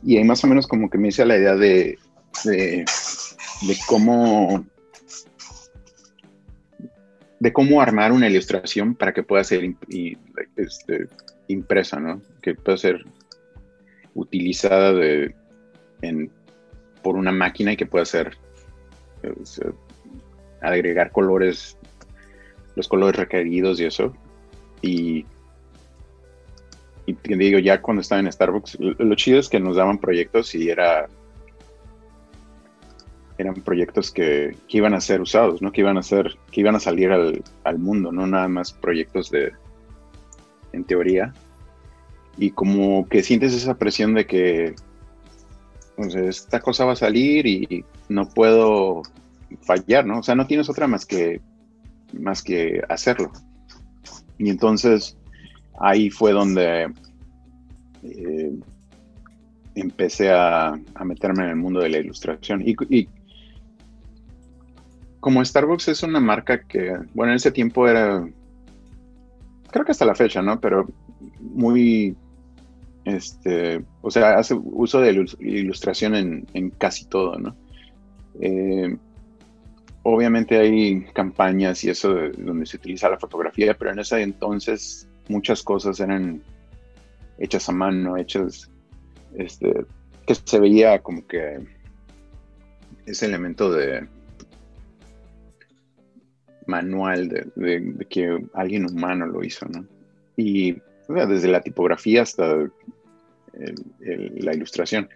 [0.02, 1.98] Y ahí más o menos como que me hice la idea de,
[2.44, 2.84] de,
[3.86, 4.64] cómo
[7.40, 9.74] de cómo armar una ilustración para que pueda ser
[10.56, 11.08] este,
[11.48, 12.22] impresa, ¿no?
[12.40, 13.04] Que pueda ser
[14.14, 15.34] utilizada de,
[17.02, 18.36] por una máquina y que pueda ser
[20.60, 21.78] agregar colores
[22.76, 24.14] los colores requeridos y eso.
[24.82, 25.26] Y,
[27.06, 30.68] y digo, ya cuando estaba en Starbucks, lo, chido es que nos daban proyectos y
[30.68, 31.08] era
[33.38, 35.72] eran proyectos que, iban a ser usados, ¿no?
[35.72, 39.52] Que iban a ser, que iban a salir al, mundo, no nada más proyectos de
[40.72, 41.32] en teoría.
[42.36, 44.74] Y como que sientes esa presión de que
[45.96, 49.02] esta cosa va a salir y no puedo
[49.62, 50.18] fallar, ¿no?
[50.18, 51.40] O sea, no tienes otra más que
[52.20, 53.32] más que hacerlo.
[54.38, 55.16] Y entonces
[55.80, 56.92] ahí fue donde
[58.02, 58.52] eh,
[59.74, 62.62] empecé a, meterme en el mundo de la ilustración.
[62.64, 63.08] Y,
[65.24, 68.28] como Starbucks es una marca que, bueno, en ese tiempo era,
[69.70, 70.60] creo que hasta la fecha, ¿no?
[70.60, 70.86] Pero
[71.40, 72.14] muy,
[73.06, 76.14] este, o sea, hace uso de ilustración
[76.52, 77.56] en, casi todo, ¿no?
[78.38, 78.94] Eh,
[80.02, 85.62] obviamente hay campañas y eso donde se utiliza la fotografía, pero en ese entonces muchas
[85.62, 86.42] cosas eran
[87.38, 88.70] hechas a mano, hechas,
[89.38, 89.86] este,
[90.26, 91.66] que se veía como que
[93.06, 94.06] ese elemento de
[96.66, 99.84] manual de, que alguien humano lo hizo, ¿no?
[100.36, 100.76] Y
[101.08, 102.68] desde la tipografía hasta
[103.56, 105.08] la ilustración.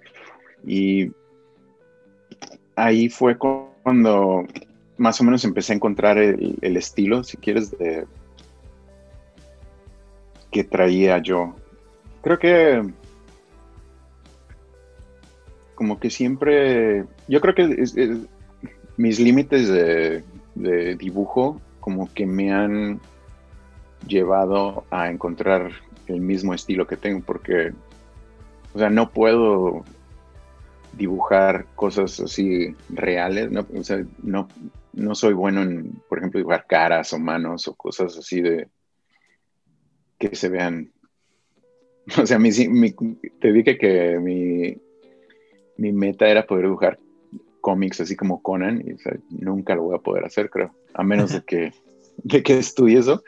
[0.67, 1.11] Y
[2.77, 4.47] ahí fue cuando
[4.97, 8.05] más o menos empecé a encontrar el, estilo, si quieres, de
[10.51, 11.55] que traía yo.
[12.23, 12.83] Creo que
[15.75, 18.27] como que siempre, yo creo que
[18.97, 20.25] mis límites de,
[20.59, 23.01] de, dibujo como que me han
[24.07, 25.71] llevado a encontrar
[26.07, 27.73] el mismo estilo que tengo, porque,
[28.75, 29.85] o sea, no puedo
[30.93, 34.49] dibujar cosas así reales, no, o sea, no,
[34.93, 38.69] no soy bueno en, por ejemplo, dibujar caras o manos o cosas así de
[40.19, 40.91] que se vean.
[42.23, 44.79] O sea, mi, te dije que mi,
[45.77, 46.99] mi meta era poder dibujar
[47.69, 48.83] cómics así como Conan
[49.29, 51.73] nunca lo voy a poder hacer, creo, a menos de que,
[52.25, 53.23] de que estudie eso.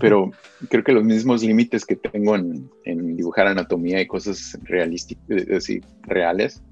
[0.00, 0.30] Pero
[0.70, 5.82] creo que los mismos límites que tengo en, en dibujar anatomía y cosas realísticas, así,
[6.00, 6.62] reales,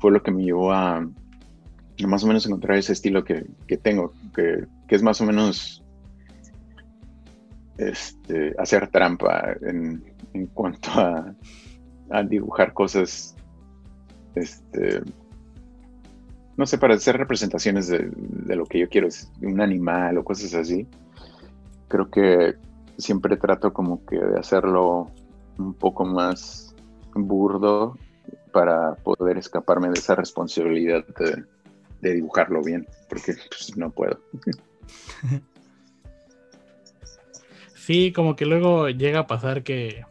[0.00, 1.08] fue lo que me llevó a,
[2.04, 3.46] más o menos encontrar ese estilo que,
[3.80, 5.84] tengo, que, es más o menos
[7.78, 10.02] este, hacer trampa en,
[10.52, 11.32] cuanto a,
[12.24, 13.36] dibujar cosas,
[14.34, 15.00] este,
[16.60, 18.10] no sé, para hacer representaciones de,
[18.54, 19.08] lo que yo quiero,
[19.40, 20.86] un animal o cosas así.
[21.88, 22.54] Creo que
[22.98, 25.10] siempre trato como que de hacerlo
[25.56, 26.74] un poco más
[27.14, 27.96] burdo
[28.52, 31.44] para poder escaparme de esa responsabilidad de,
[32.02, 34.20] de dibujarlo bien, porque pues, no puedo.
[37.74, 40.04] Sí, como que luego llega a pasar que...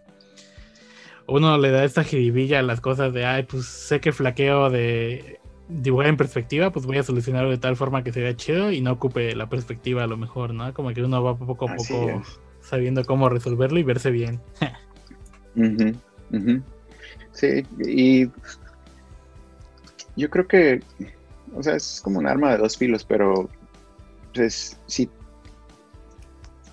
[1.27, 5.38] uno le da esta jiribilla a las cosas de, ay, pues sé que flaqueo de
[5.69, 8.81] dibujar en perspectiva, pues voy a solucionarlo de tal forma que se vea chido y
[8.81, 10.73] no ocupe la perspectiva a lo mejor, ¿no?
[10.73, 12.23] Como que uno va poco a poco
[12.59, 14.41] sabiendo cómo resolverlo y verse bien.
[17.31, 18.29] Sí, y
[20.15, 20.81] yo creo que,
[21.53, 23.49] o sea, es como un arma de dos filos, pero
[24.33, 25.09] pues, si,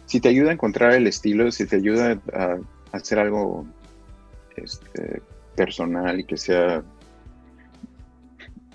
[0.06, 2.58] si te ayuda a encontrar el estilo, si te ayuda a,
[2.92, 3.66] hacer algo
[4.56, 5.22] este,
[5.54, 6.82] personal y que sea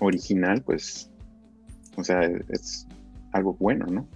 [0.00, 1.10] original, pues,
[1.96, 2.86] o sea, es
[3.32, 4.08] algo bueno, ¿no?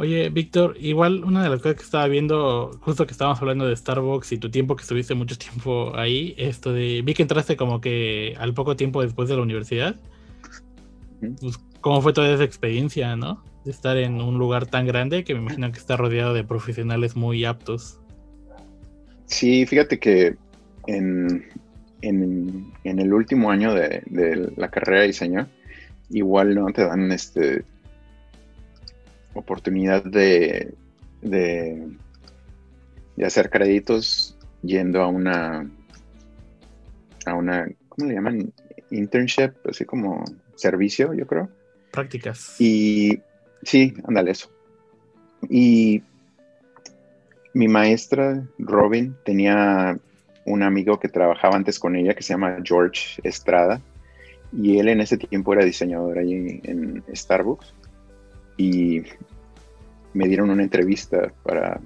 [0.00, 3.74] Oye, Víctor, igual una de las cosas que estaba viendo, justo que estábamos hablando de
[3.74, 7.80] Starbucks y tu tiempo que estuviste mucho tiempo ahí, esto de, vi que entraste como
[7.80, 9.96] que al poco tiempo después de la universidad.
[11.40, 13.42] Pues, ¿Cómo fue toda esa experiencia, no?
[13.64, 17.16] De estar en un lugar tan grande que me imagino que está rodeado de profesionales
[17.16, 17.98] muy aptos.
[19.26, 20.36] Sí, fíjate que
[20.86, 21.44] en,
[22.02, 25.48] en, el último año de, de, la carrera de diseño,
[26.10, 27.64] igual no te dan este
[29.34, 30.74] oportunidad de,
[31.22, 31.96] de,
[33.24, 35.70] hacer créditos yendo a una,
[37.26, 38.52] a una, ¿cómo le llaman?
[38.90, 41.48] Internship, así como servicio, yo creo.
[41.90, 42.60] Prácticas.
[42.60, 43.20] Y
[43.62, 44.50] sí, ándale eso.
[45.48, 46.02] Y
[47.54, 49.98] mi maestra, Robin, tenía
[50.48, 53.80] un amigo que trabajaba antes con ella que se llama George Estrada.
[54.52, 57.74] Y él en ese tiempo era diseñador allí en Starbucks
[58.56, 59.02] y
[60.14, 61.80] me dieron una entrevista para...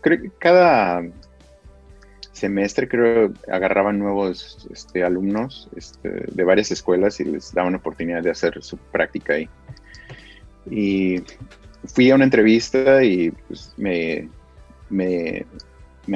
[0.00, 1.02] Creo que cada
[2.32, 8.30] semestre creo agarraban nuevos este, alumnos este, de varias escuelas y les daban oportunidad de
[8.30, 9.48] hacer su práctica ahí.
[10.70, 11.22] Y
[11.86, 14.28] fui a una entrevista y pues, me,
[14.90, 15.46] me,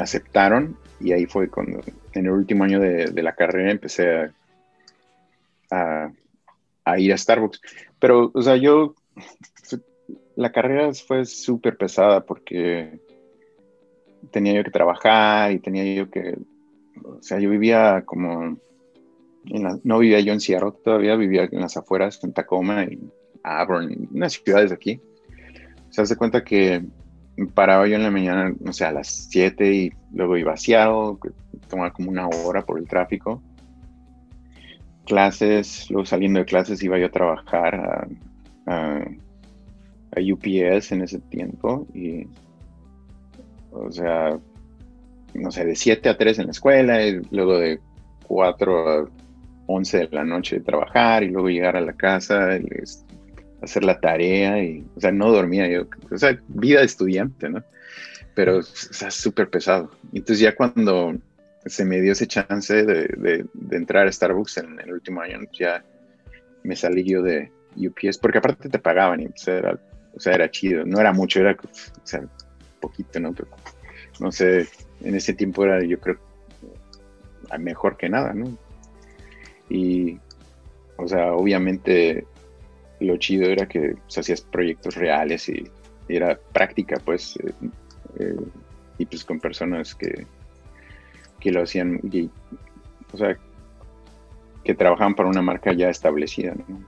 [0.01, 1.81] aceptaron y ahí fue cuando
[2.13, 4.31] en el último año de, la carrera empecé
[5.71, 6.11] a,
[6.85, 7.61] a, ir a Starbucks.
[7.99, 8.95] Pero, o sea, yo
[10.37, 13.01] la carrera fue súper pesada porque
[14.31, 16.37] tenía yo que trabajar y tenía yo que,
[17.05, 18.59] o sea, yo vivía como,
[19.85, 22.99] no vivía yo en Seattle todavía, vivía en las afueras, en Tacoma y
[23.43, 25.01] Auburn, unas ciudades de aquí.
[25.91, 26.85] Se hace cuenta que
[27.47, 31.19] paraba yo en la mañana, no sé, a las 7 y luego iba Seattle,
[31.69, 33.43] tomaba como una hora por el tráfico.
[35.07, 38.09] Clases, luego saliendo de clases iba yo a trabajar
[38.67, 39.05] a
[40.17, 42.27] UPS en ese tiempo y,
[43.71, 44.39] o sea,
[45.35, 47.79] no sé, de 7 a 3 en la escuela y luego de
[48.27, 49.09] 4 a
[49.67, 52.59] 11 de la noche trabajar y luego llegar a la casa
[53.63, 57.65] hacer la tarea y, o sea, no dormía yo, o sea, vida de estudiante, ¿no?
[58.35, 59.91] Pero, o sea, súper pesado.
[60.13, 61.17] Entonces ya cuando
[61.67, 63.09] se me dio ese chance de,
[63.53, 65.85] de, entrar a Starbucks en el último año, ya
[66.63, 69.79] me salí yo de UPS, porque aparte te pagaban y pues era
[70.19, 72.25] o sea, era chido, no era mucho, era, o sea,
[72.81, 73.33] poquito, ¿no?
[73.33, 73.49] Pero,
[74.21, 74.67] no sé,
[75.01, 76.19] en ese tiempo era, yo creo,
[77.59, 78.59] mejor que nada, ¿no?
[79.69, 80.19] Y,
[80.97, 82.27] o sea, obviamente
[83.01, 85.65] lo chido era que pues, hacías proyectos reales y,
[86.09, 87.53] era práctica, pues, eh,
[88.19, 88.37] eh,
[88.97, 90.27] y pues con personas que,
[91.39, 92.01] que lo hacían,
[93.13, 93.37] o sea,
[94.65, 96.81] que trabajaban para una marca ya establecida, ¿no?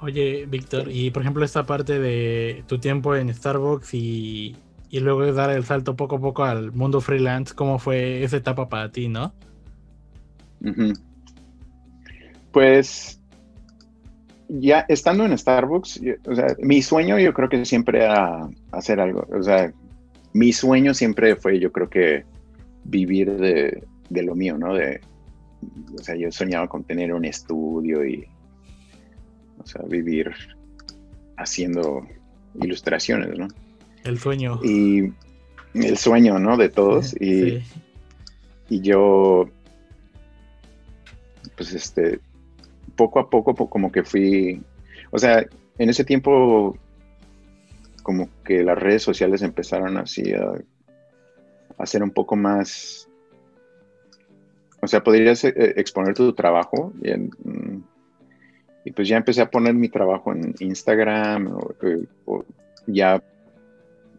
[0.00, 4.56] Oye, Víctor, y por ejemplo esta parte de tu tiempo en Starbucks y,
[4.90, 8.90] luego dar el salto poco a poco al mundo freelance, ¿cómo fue esa etapa para
[8.90, 9.32] ti, no?
[12.52, 13.20] Pues
[14.48, 19.26] ya estando en Starbucks, o sea, mi sueño yo creo que siempre era hacer algo,
[19.34, 19.72] o sea,
[20.34, 22.24] mi sueño siempre fue yo creo que
[22.84, 24.74] vivir de, de lo mío, ¿no?
[24.74, 25.00] De,
[25.98, 28.26] o sea, yo soñaba con tener un estudio y
[29.58, 30.32] o sea, vivir
[31.36, 32.06] haciendo
[32.60, 33.48] ilustraciones, ¿no?
[34.04, 34.60] El sueño.
[34.62, 35.12] Y
[35.74, 36.56] el sueño, ¿no?
[36.56, 37.14] De todos.
[37.20, 37.62] Y,
[38.68, 39.48] y yo,
[41.56, 42.20] pues este,
[43.10, 44.62] poco a poco como que fui,
[45.10, 45.44] o sea,
[45.78, 46.76] en ese tiempo
[48.02, 50.52] como que las redes sociales empezaron así a,
[51.78, 53.08] a ser un poco más,
[54.80, 56.92] o sea, podrías eh, exponer tu trabajo
[58.84, 61.56] y pues ya empecé a poner mi trabajo en Instagram
[62.26, 62.44] o,
[62.86, 63.22] ya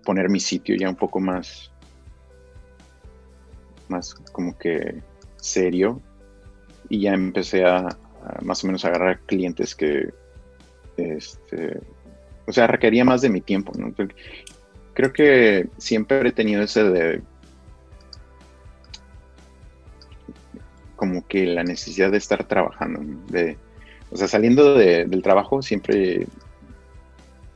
[0.05, 1.71] poner mi sitio ya un poco más,
[3.89, 5.01] más como que
[5.37, 6.01] serio.
[6.89, 7.87] Y ya empecé a,
[8.41, 10.13] más o menos agarrar clientes que,
[10.97, 11.79] este,
[12.45, 13.73] o sea, requería más de mi tiempo.
[14.93, 17.21] Creo que siempre he tenido ese de
[20.95, 23.57] como que la necesidad de estar trabajando, de,
[24.11, 26.27] o sea, saliendo del trabajo siempre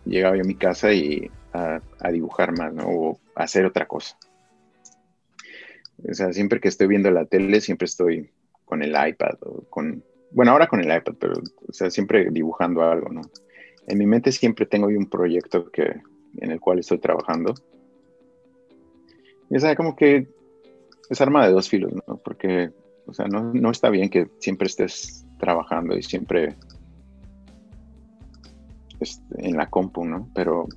[0.06, 1.80] llegaba yo a mi casa y a,
[2.12, 2.88] dibujar más, ¿no?
[2.88, 4.18] O hacer otra cosa.
[6.08, 8.30] O sea, siempre que estoy viendo la tele, siempre estoy
[8.66, 11.34] con el iPad o con, bueno, ahora con el iPad, pero,
[11.68, 13.22] o sea, siempre dibujando algo, ¿no?
[13.88, 16.02] En mi mente siempre tengo un proyecto que,
[16.38, 17.54] en el cual estoy trabajando.
[19.50, 20.28] Y o como que
[21.10, 22.18] es arma de dos filos, ¿no?
[22.18, 22.72] Porque,
[23.06, 26.56] o sea, no, no está bien que siempre estés trabajando y siempre
[29.00, 30.30] este, en la compu, ¿no?
[30.34, 30.68] Pero...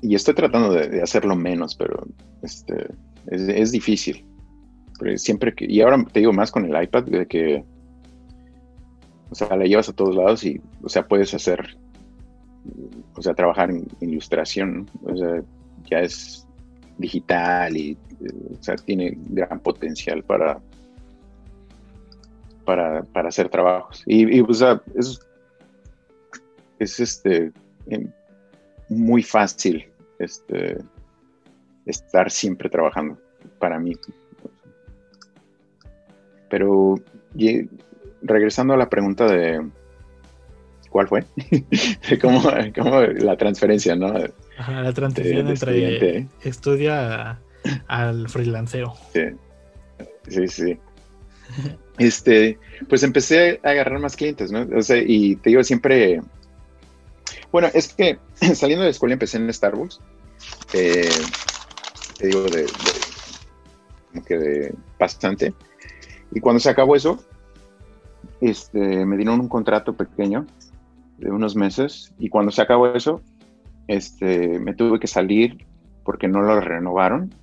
[0.00, 2.06] Y estoy tratando de, hacerlo menos, pero
[2.42, 2.86] este,
[3.26, 4.24] es, difícil.
[5.16, 5.66] Siempre que...
[5.68, 7.64] Y ahora te digo más con el iPad, de que...
[9.30, 11.76] O sea, la llevas a todos lados y, o sea, puedes hacer...
[13.14, 15.42] O sea, trabajar en, ilustración, O sea,
[15.90, 16.46] ya es
[16.98, 17.96] digital y,
[18.58, 20.60] o sea, tiene gran potencial para,
[22.64, 24.02] para, hacer trabajos.
[24.06, 25.20] Y, o sea, es,
[26.78, 27.52] es este,
[27.86, 28.10] em,
[28.88, 30.78] muy fácil este,
[31.86, 33.18] estar siempre trabajando
[33.58, 33.94] para mí.
[36.50, 36.96] Pero
[38.22, 39.64] regresando a la pregunta de
[40.90, 41.24] ¿cuál fue?
[42.20, 44.12] ¿Cómo, la transferencia, ¿no?
[44.12, 47.40] la transición entre estudia
[47.86, 48.94] al freelanceo.
[49.12, 49.22] Sí,
[50.28, 50.78] sí, sí.
[51.98, 54.66] Este, pues empecé a agarrar más clientes, ¿no?
[54.76, 56.20] O sea, y te digo, siempre
[57.50, 58.18] bueno, es que
[58.54, 60.00] saliendo de escuela empecé en Starbucks.
[60.72, 61.08] Eh,
[62.18, 62.66] te digo, de,
[64.12, 65.54] como que de bastante.
[66.32, 67.18] Y cuando se acabó eso,
[68.40, 70.46] este, me dieron un contrato pequeño
[71.18, 72.14] de unos meses.
[72.18, 73.22] Y cuando se acabó eso,
[73.86, 75.66] este, me tuve que salir
[76.04, 77.34] porque no lo renovaron.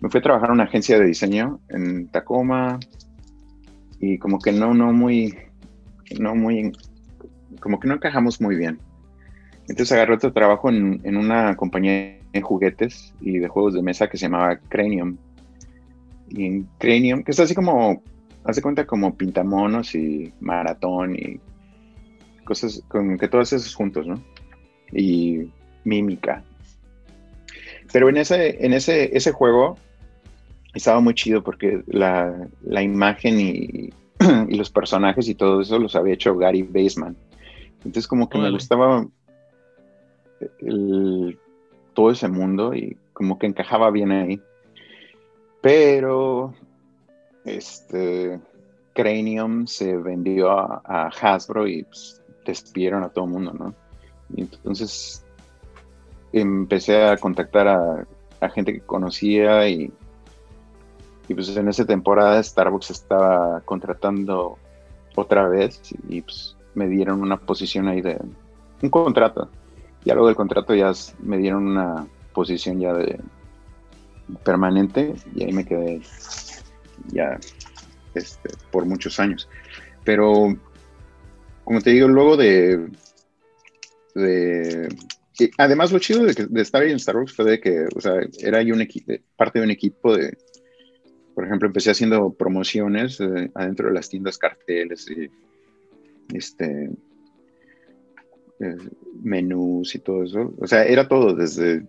[0.00, 2.78] Me fui a trabajar en una agencia de diseño en Tacoma
[3.98, 5.34] y como que no, no muy,
[6.18, 6.72] no muy,
[7.60, 8.78] como que no encajamos muy bien.
[9.68, 14.08] Entonces agarré otro trabajo en, en, una compañía de juguetes y de juegos de mesa
[14.08, 15.16] que se llamaba Cranium.
[16.28, 18.02] Y en Cranium, que es así como,
[18.44, 21.40] hace cuenta como pintamonos y maratón y
[22.44, 24.22] cosas, con que todos esos juntos, ¿no?
[24.92, 25.48] Y
[25.84, 26.42] mímica.
[27.92, 29.76] Pero en ese, en ese, ese juego
[30.74, 33.90] estaba muy chido porque la, la imagen y,
[34.48, 37.16] y, los personajes y todo eso los había hecho Gary Baseman.
[37.78, 39.06] Entonces como que me gustaba
[41.94, 44.40] todo ese mundo y como que encajaba bien ahí.
[45.66, 46.54] Pero
[47.44, 48.38] este
[48.94, 53.74] Cranium se vendió a, Hasbro y pues, despidieron a todo el mundo, ¿no?
[54.32, 55.24] Y entonces
[56.32, 59.92] empecé a contactar a, gente que conocía y,
[61.26, 64.58] y, pues en esa temporada Starbucks estaba contratando
[65.16, 68.20] otra vez y pues me dieron una posición ahí de
[68.82, 69.50] un contrato
[70.04, 73.18] ya luego del contrato ya me dieron una posición ya de
[74.44, 76.00] permanente y ahí me quedé
[77.12, 77.38] ya
[78.14, 79.48] este, por muchos años.
[80.04, 80.56] Pero,
[81.64, 82.88] como te digo, luego de...
[85.58, 88.74] además, lo chido de, estar ahí en Starbucks fue de que, o sea, era yo
[88.74, 88.86] un
[89.36, 90.36] parte de un equipo de,
[91.34, 95.28] por ejemplo, empecé haciendo promociones eh, adentro de las tiendas, carteles y
[96.34, 96.90] este,
[98.60, 98.76] eh,
[99.22, 100.54] menús y todo eso.
[100.58, 101.86] O sea, era todo desde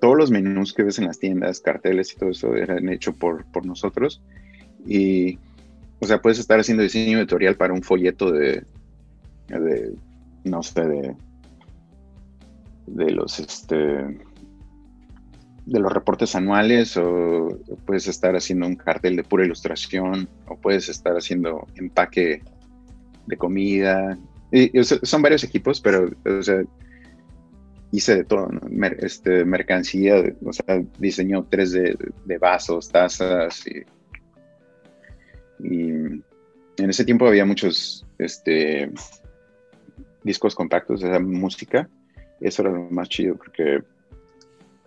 [0.00, 3.44] todos los menús que ves en las tiendas, carteles y todo eso eran hechos por,
[3.46, 4.22] por nosotros.
[4.86, 5.38] Y,
[6.00, 8.64] o sea, puedes estar haciendo diseño editorial para un folleto de,
[9.48, 9.94] de
[10.44, 11.16] no sé, de,
[12.86, 17.48] de los, este, de los reportes anuales o
[17.86, 22.42] puedes estar haciendo un cartel de pura ilustración o puedes estar haciendo empaque
[23.26, 24.18] de comida
[25.02, 26.62] son varios equipos, pero, o sea,
[27.94, 28.48] hice de todo,
[28.98, 33.84] este, mercancía, o sea, diseñó tres de, vasos, tazas y,
[35.60, 38.90] en ese tiempo había muchos este,
[40.24, 41.88] discos compactos de música.
[42.40, 43.80] Eso era lo más chido porque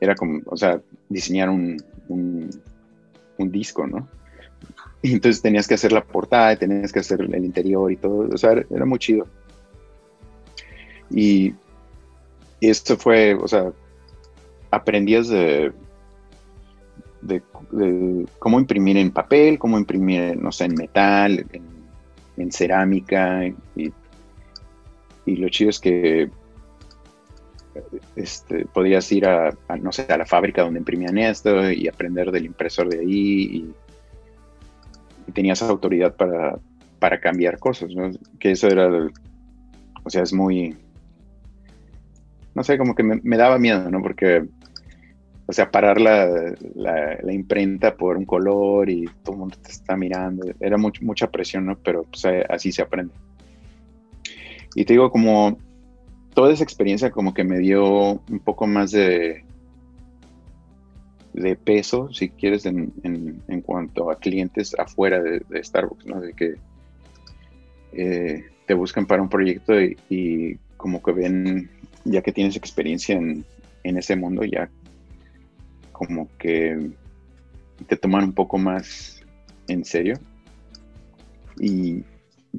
[0.02, 1.78] era como, o sea, diseñar un,
[2.10, 4.10] un disco, ¿no?
[5.02, 8.38] Y entonces tenías que hacer la portada, tenías que hacer el interior y todo, o
[8.38, 9.28] sea, era muy chido.
[11.10, 11.54] Y,
[12.62, 13.72] esto fue, o sea,
[14.72, 15.72] aprendías de,
[17.22, 17.42] de,
[18.40, 21.46] cómo imprimir en papel, cómo imprimir, no sé, en metal,
[22.38, 23.92] en, cerámica, y,
[25.26, 26.30] y lo chido es que
[28.16, 32.46] este, podías ir a, no sé, a la fábrica donde imprimían esto y aprender del
[32.46, 33.74] impresor de ahí y,
[35.34, 36.58] tenías autoridad para,
[37.00, 38.10] para, cambiar cosas, ¿no?
[38.40, 38.88] Que eso era,
[40.04, 40.74] o sea, es muy,
[42.58, 44.02] no sé, como que me, daba miedo, ¿no?
[44.02, 44.44] Porque,
[45.46, 49.96] o sea, parar la, la, imprenta por un color y todo el mundo te está
[49.96, 51.78] mirando, era mucha presión, ¿no?
[51.78, 53.14] Pero pues, así se aprende.
[54.74, 55.60] Y te digo, como
[56.34, 59.44] toda esa experiencia como que me dio un poco más de,
[61.34, 66.22] de peso, si quieres, en, en, cuanto a clientes afuera de, Starbucks, ¿no?
[66.22, 66.56] De que
[67.92, 69.80] eh, te buscan para un proyecto
[70.10, 71.70] y, como que ven,
[72.10, 73.46] ya que tienes experiencia en,
[73.84, 74.70] en ese mundo, ya
[75.92, 76.92] como que
[77.88, 79.22] te toman un poco más
[79.68, 80.20] en serio.
[81.60, 82.04] Y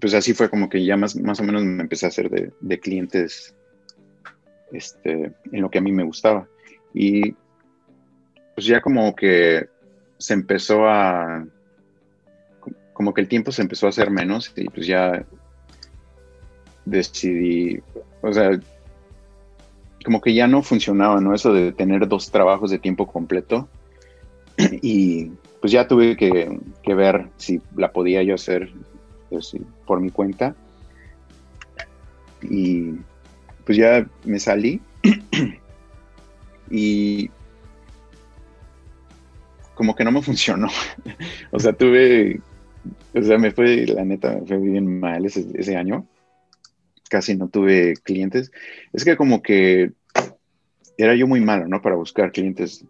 [0.01, 2.53] pues así fue como que ya más, más o menos me empecé a hacer de,
[2.61, 3.55] de clientes
[4.73, 6.47] este, en lo que a mí me gustaba.
[6.93, 7.33] Y
[8.55, 9.69] pues ya como que
[10.19, 11.47] se empezó a,
[12.93, 15.25] como que el tiempo se empezó a hacer menos y pues ya
[16.85, 17.81] decidí,
[18.23, 18.59] o sea,
[20.09, 21.35] como que ya no funcionaba, ¿no?
[21.35, 23.69] Eso de tener dos trabajos de tiempo completo.
[24.81, 28.73] Y pues ya tuve que, ver si la podía yo hacer
[29.29, 29.55] pues,
[29.87, 30.57] por mi cuenta.
[32.41, 32.93] Y
[33.67, 34.81] pues ya me salí
[36.71, 37.29] y
[39.75, 40.69] como que no me funcionó.
[41.51, 42.41] o sea, tuve,
[43.15, 46.07] o sea, me fue, la neta, me fue bien mal ese, año.
[47.11, 48.51] Casi no tuve clientes.
[48.95, 49.93] Es que como que
[50.99, 51.81] era yo muy malo, ¿no?
[51.81, 52.85] Para buscar clientes.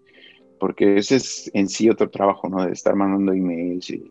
[0.59, 2.65] Porque ese es en sí otro trabajo, ¿no?
[2.65, 4.11] De estar mandando emails y,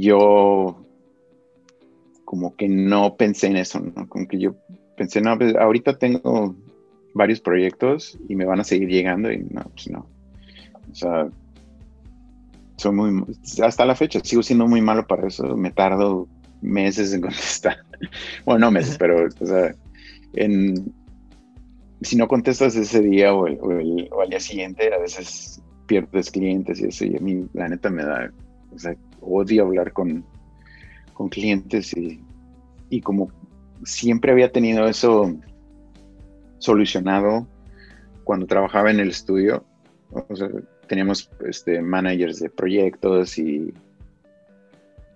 [0.00, 0.84] yo
[2.24, 4.08] como que no pensé en eso, ¿no?
[4.08, 4.56] Como que yo
[4.96, 6.56] pensé, no, pues ahorita tengo
[7.14, 10.08] varios proyectos y me van a seguir llegando y no, pues no.
[10.90, 11.28] O sea,
[12.78, 13.24] soy muy,
[13.62, 16.26] hasta la fecha sigo siendo muy malo para eso, me tardo
[16.60, 17.78] meses en contestar.
[18.44, 19.74] Bueno, no meses, pero, o sea,
[20.34, 20.92] en,
[22.02, 23.58] si no contestas ese día o, el,
[24.10, 27.90] o, al día siguiente, a veces pierdes clientes y eso, y a mí la neta
[27.90, 28.30] me da,
[28.74, 30.24] o sea, odio hablar con,
[31.14, 32.20] con clientes y,
[32.90, 33.30] y como
[33.84, 35.34] siempre había tenido eso
[36.58, 37.46] solucionado
[38.24, 39.64] cuando trabajaba en el estudio.
[40.88, 43.72] teníamos este, managers de proyectos y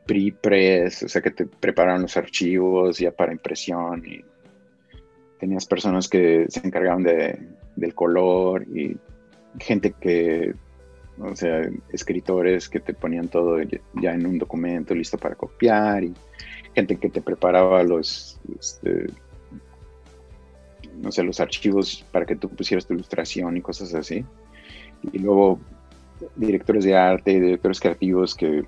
[0.07, 4.25] pre-press, o sea, que te preparaban los archivos ya para impresión y
[5.41, 7.39] tenías personas que se encargaban de,
[7.75, 8.97] del color y
[9.59, 10.55] gente que,
[11.19, 11.63] o sea,
[11.93, 13.57] escritores que te ponían todo
[13.95, 16.15] ya en un documento listo para copiar y
[16.75, 19.07] gente que te preparaba los, este,
[21.01, 24.25] no sé, los archivos para que tú pusieras tu ilustración y cosas así.
[25.13, 25.59] Y luego
[26.37, 28.63] directores de arte, directores creativos que,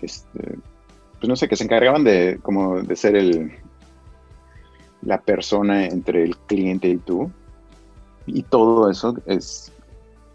[0.00, 0.58] este,
[1.18, 3.52] pues no sé, que se encargaban de, como de ser el,
[5.02, 7.30] la persona entre el cliente y tú.
[8.26, 9.72] Y todo eso es,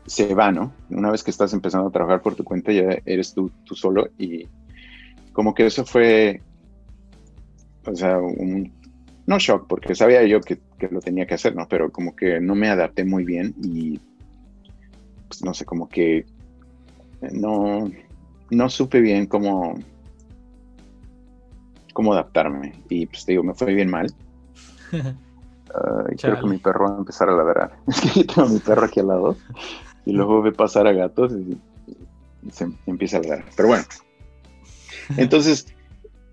[0.05, 0.73] se va, ¿no?
[0.89, 4.09] Una vez que estás empezando a trabajar por tu cuenta, ya eres tú, tú solo
[4.17, 4.47] y
[5.33, 6.41] como que eso fue,
[7.85, 8.71] o sea, un,
[9.27, 10.59] no shock, porque sabía yo que,
[10.89, 11.67] lo tenía que hacer, ¿no?
[11.67, 13.99] Pero como que no me adapté muy bien y,
[15.27, 16.25] pues, no sé, como que
[17.33, 17.91] no,
[18.49, 19.77] no supe bien cómo,
[21.93, 22.73] cómo adaptarme.
[22.87, 24.07] Y pues te digo, me fue bien mal.
[24.91, 27.75] Y creo que mi perro va a empezar a ladrar.
[27.87, 29.35] Es que yo tengo a mi perro aquí al lado
[30.05, 31.57] y luego ve pasar a gatos y,
[32.51, 33.45] se empieza a ladrar.
[33.55, 33.83] Pero bueno,
[35.17, 35.65] entonces,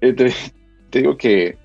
[0.03, 0.33] eh, te,
[0.91, 1.57] digo que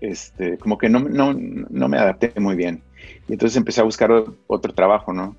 [0.00, 2.82] este, como que no, no, me adapté muy bien.
[3.26, 4.10] Y entonces empecé a buscar
[4.46, 5.34] otro trabajo, ¿no?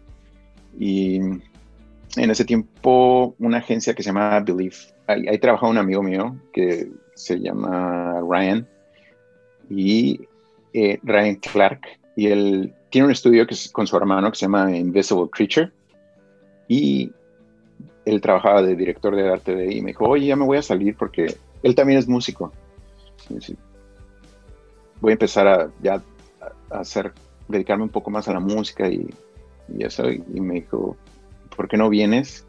[0.80, 4.76] Y en ese tiempo, una agencia que se llama Believe,
[5.08, 8.68] ahí, trabajaba un amigo mío que se llama Ryan,
[9.70, 10.28] y
[10.74, 11.82] eh, Ryan Clark,
[12.16, 15.72] y él tiene un estudio que es con su hermano que se llama Invisible Creature,
[16.68, 17.12] y
[18.06, 20.58] él trabajaba de director de arte de ahí y me dijo, oye, ya me voy
[20.58, 22.52] a salir porque él también es músico.
[25.02, 26.02] voy a empezar a ya
[26.72, 27.14] a hacer,
[27.48, 29.10] dedicarme un poco más a la música y,
[29.76, 30.10] y eso.
[30.10, 30.98] Y me dijo,
[31.56, 32.46] ¿por qué no vienes?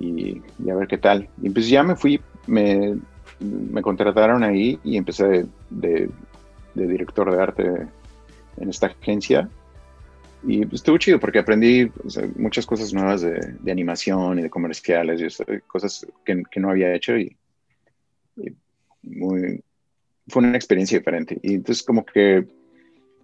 [0.00, 1.28] Y, a ver qué tal.
[1.42, 2.96] Y pues ya me fui, me,
[3.40, 6.10] me contrataron ahí y empecé de, de
[6.86, 7.86] director de arte
[8.56, 9.48] en esta agencia
[10.42, 11.90] y pues, estuvo chido porque aprendí
[12.36, 17.36] muchas cosas nuevas de, animación y de comerciales y cosas que, no había hecho y,
[20.28, 21.38] fue una experiencia diferente.
[21.42, 22.46] Y entonces como que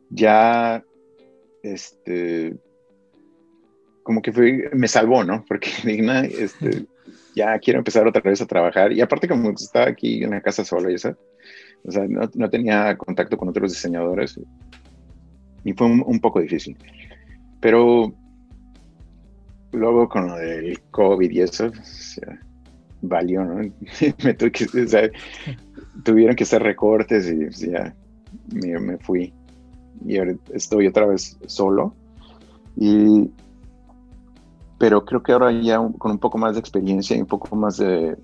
[0.09, 0.83] ya,
[1.63, 2.57] este,
[4.03, 5.45] como que me salvó, ¿no?
[5.47, 5.71] Porque
[6.39, 6.87] este,
[7.37, 8.93] ya quiero empezar otra vez a trabajar.
[8.93, 11.17] Y aparte como estaba aquí en la casa solo y eso,
[11.87, 14.41] o sea, no, tenía contacto con otros diseñadores.
[15.65, 16.77] Y fue un, poco difícil.
[17.61, 18.13] Pero
[19.73, 21.71] luego con lo del COVID y eso,
[23.03, 23.57] valió, ¿no?
[24.25, 25.11] me tuve que, o sea,
[26.05, 27.95] tuvieron que hacer recortes y ya
[28.53, 29.33] me, me, fui.
[30.07, 31.95] Y ahora estoy otra vez solo.
[32.77, 33.31] Y,
[34.79, 37.77] pero creo que ahora ya con un poco más de experiencia y un poco más
[37.77, 38.17] de,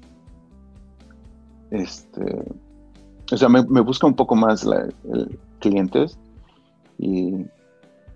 [1.70, 2.44] este,
[3.32, 4.66] o sea, me, busca un poco más
[5.60, 6.18] clientes
[6.98, 7.46] y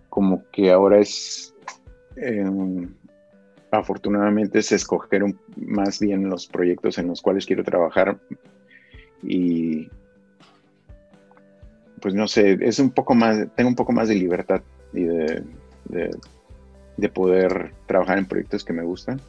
[0.08, 1.54] como que ahora es,
[2.16, 2.92] em,
[3.70, 5.24] afortunadamente es escoger
[5.56, 8.18] más bien los proyectos en los cuales quiero trabajar
[9.22, 9.88] y
[12.00, 14.60] pues no sé, es un poco más, tengo un poco más de libertad
[14.92, 15.42] y de,
[16.96, 19.20] de, poder trabajar en proyectos que me gustan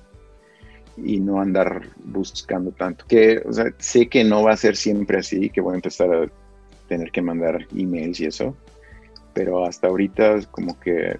[0.98, 3.06] y no andar buscando tanto.
[3.08, 3.43] Que,
[3.78, 6.30] sé que no va a ser siempre así, que voy a empezar a
[6.88, 8.56] tener que mandar emails y eso,
[9.34, 11.20] pero hasta ahorita como que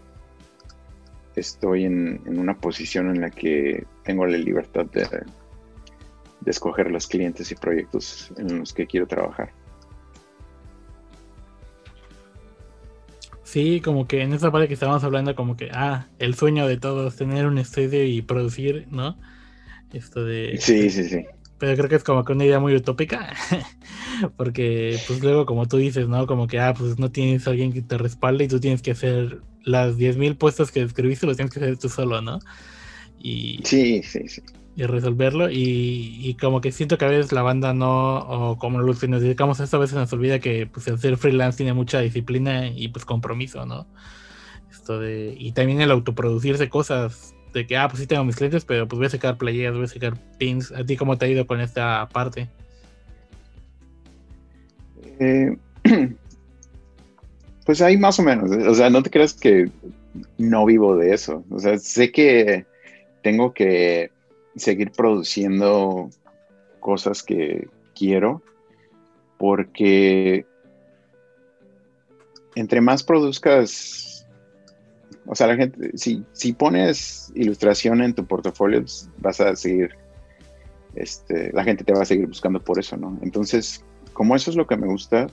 [1.36, 7.08] estoy en, en una posición en la que tengo la libertad de, de escoger los
[7.08, 9.52] clientes y proyectos en los que quiero trabajar.
[13.44, 16.78] Sí, como que en esa parte que estábamos hablando, como que, ah, el sueño de
[16.78, 19.18] todos, tener un estudio y producir, ¿no?
[19.96, 20.58] Esto de...
[20.60, 21.26] Sí, sí, sí.
[21.58, 23.34] Pero creo que es como que una idea muy utópica,
[24.38, 26.28] porque pues luego como tú dices, ¿no?
[26.28, 28.92] Como que, ah, pues no tienes a alguien que te respalde y tú tienes que
[28.92, 32.40] hacer las 10.000 puestos que escribiste, los tienes que hacer tú solo, ¿no?
[33.18, 33.62] Y...
[33.64, 34.42] Sí, sí, sí
[34.76, 35.50] y resolverlo.
[35.50, 39.22] Y, como que siento que a veces la banda no, o como los que nos
[39.22, 42.68] dedicamos a esto, a veces nos olvida que pues el ser freelance tiene mucha disciplina
[42.68, 43.88] y pues compromiso, ¿no?
[44.70, 48.66] Esto de, y también el autoproducirse cosas de que, ah, pues sí tengo mis clientes,
[48.66, 50.72] pero pues voy a sacar playeras, voy a sacar pins.
[50.72, 52.50] ¿A ti cómo te ha ido con esta parte?
[55.20, 55.58] Eh,
[57.66, 59.70] pues ahí más o menos, o sea, no te creas que
[60.38, 62.66] no vivo de eso, o sea, sé que
[63.24, 64.12] tengo que
[64.56, 66.10] seguir produciendo
[66.80, 68.42] cosas que quiero,
[69.38, 70.46] porque
[72.56, 74.15] entre más produzcas,
[75.28, 79.96] o sea, la gente, si, si pones ilustración en tu portafolio, pues, vas a seguir,
[80.96, 83.18] este, la gente te va a seguir buscando por eso, ¿no?
[83.22, 85.28] Entonces, como eso es lo que me gusta,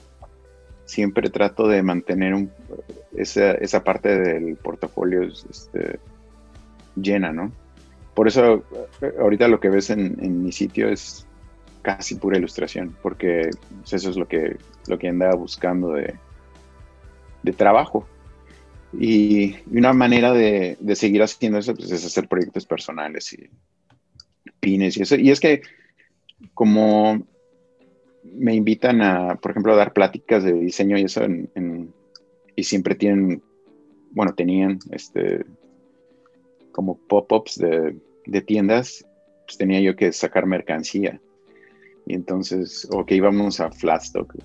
[0.85, 2.47] siempre trato de mantener
[3.15, 5.99] esa, esa, parte del portafolio este,
[6.95, 7.51] llena, ¿no?
[8.13, 8.63] Por eso
[9.19, 11.25] ahorita lo que ves en, mi sitio es
[11.81, 16.13] casi pura ilustración, porque pues, eso es lo que, lo que andaba buscando de,
[17.57, 18.07] trabajo.
[18.99, 23.49] Y, una manera de, seguir haciendo eso pues, es hacer proyectos personales y
[24.59, 25.15] pines y eso.
[25.15, 25.61] Y es que
[26.53, 27.25] como
[28.23, 31.21] me invitan a, por ejemplo, a dar pláticas de diseño y eso,
[32.55, 33.41] y siempre tienen,
[34.11, 35.45] bueno, tenían este,
[36.71, 39.05] como pop-ups de, tiendas,
[39.45, 41.19] pues tenía yo que sacar mercancía.
[42.05, 44.35] Y entonces, o que íbamos a Flatstock.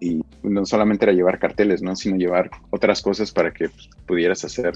[0.00, 1.96] Y no solamente era llevar carteles, ¿no?
[1.96, 4.74] Sino llevar otras cosas para que pues, pudieras hacer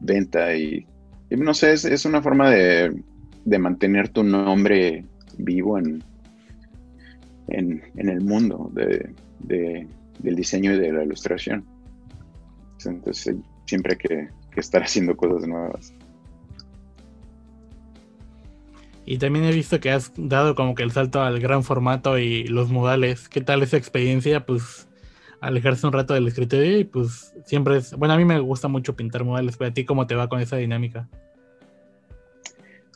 [0.00, 0.54] venta.
[0.56, 0.86] Y,
[1.30, 2.94] no sé, es, una forma de,
[3.58, 5.04] mantener tu nombre
[5.38, 6.02] vivo en,
[7.48, 11.64] en, el mundo de, del diseño y de la ilustración.
[12.84, 13.36] Entonces,
[13.66, 15.92] siempre que que estar haciendo cosas nuevas.
[19.04, 22.44] Y también he visto que has dado como que el salto al gran formato y
[22.44, 23.28] los modales.
[23.28, 24.46] ¿Qué tal esa experiencia?
[24.46, 24.88] Pues
[25.40, 27.94] alejarse un rato del escritorio y pues siempre es...
[27.94, 30.40] Bueno, a mí me gusta mucho pintar modales, pero a ti cómo te va con
[30.40, 31.08] esa dinámica?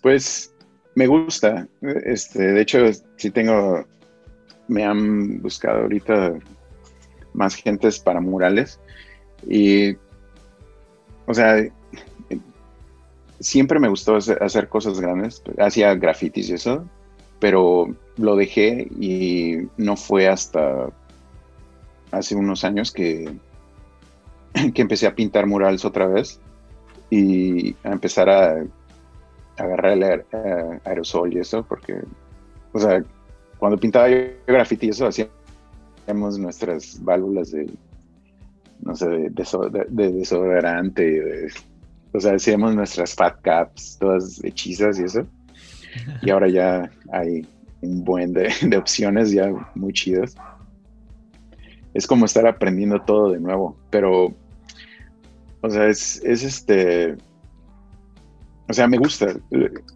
[0.01, 0.55] Pues
[0.95, 1.67] me gusta.
[2.05, 2.79] Este, de hecho,
[3.17, 3.85] sí tengo...
[4.69, 6.35] Me han buscado ahorita
[7.35, 8.81] más gentes para murales
[9.49, 9.97] y
[11.27, 11.57] o sea,
[13.47, 16.84] siempre me gustó hacer cosas grandes, hacía grafitis y eso,
[17.38, 20.88] pero lo dejé y no fue hasta
[22.11, 23.38] hace unos años que,
[24.74, 26.40] que empecé a pintar murales otra vez
[27.09, 28.64] y a empezar a,
[29.59, 30.24] agarrar el
[30.84, 31.94] aerosol y eso, porque,
[32.72, 33.03] o sea,
[33.59, 37.70] cuando pintaba yo graffiti y eso, hacíamos nuestras válvulas de
[38.80, 41.49] no sé, de, de, desodorante,
[42.17, 45.27] o sea, hacíamos nuestras fat caps, todas hechizas y eso.
[46.23, 47.47] Y ahora ya hay
[47.83, 50.35] un buen de, de opciones ya muy chidas.
[51.93, 54.35] Es como estar aprendiendo todo de nuevo, pero,
[55.61, 57.17] o sea, es, es este,
[58.69, 59.35] o sea, me gusta.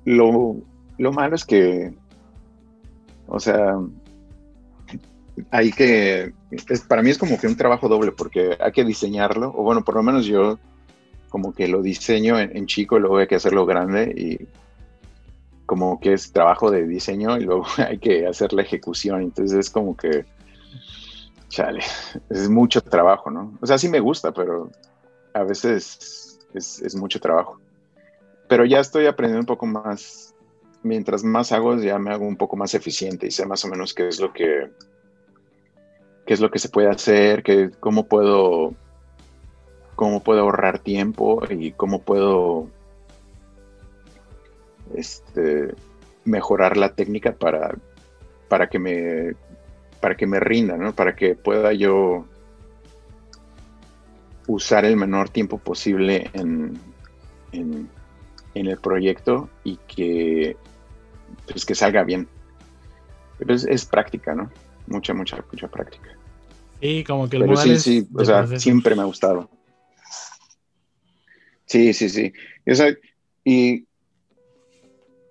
[0.04, 0.56] Lo,
[0.98, 1.92] lo malo es que,
[3.28, 3.78] o sea,
[5.50, 6.32] hay que,
[6.86, 9.94] para mí es como que un trabajo doble porque hay que diseñarlo, o bueno, por
[9.94, 10.58] lo menos yo
[11.30, 14.48] como que lo diseño en, chico y luego hay que hacerlo grande y
[15.64, 19.70] como que es trabajo de diseño y luego hay que hacer la ejecución, entonces es
[19.70, 20.26] como que,
[21.48, 21.80] chale,
[22.28, 23.56] es mucho trabajo, ¿no?
[23.60, 24.70] O sea, sí me gusta, pero
[25.32, 27.58] a veces es, es mucho trabajo.
[28.48, 30.34] Pero ya estoy aprendiendo un poco más,
[30.82, 33.94] mientras más hago, ya me hago un poco más eficiente y sé más o menos
[33.94, 34.70] qué es lo que
[36.30, 38.74] qué es lo que se puede hacer, que, cómo puedo
[40.00, 42.68] cómo puedo ahorrar tiempo y cómo puedo
[44.94, 45.74] este,
[46.24, 47.76] mejorar la técnica para,
[48.48, 49.34] para que me
[50.00, 50.94] para que me rinda, ¿no?
[50.94, 52.24] Para que pueda yo
[54.46, 56.80] usar el menor tiempo posible en,
[57.52, 57.90] en,
[58.54, 60.56] el proyecto y que,
[61.46, 62.26] pues, que salga bien.
[63.46, 64.50] Es, es práctica, ¿no?
[64.86, 66.16] Mucha, mucha, mucha práctica.
[66.80, 69.50] Sí, como que el Pero sí, sí, o sea, siempre me ha gustado.
[71.70, 72.32] Sí, sí, sí.
[72.68, 72.92] O sea,
[73.44, 73.86] y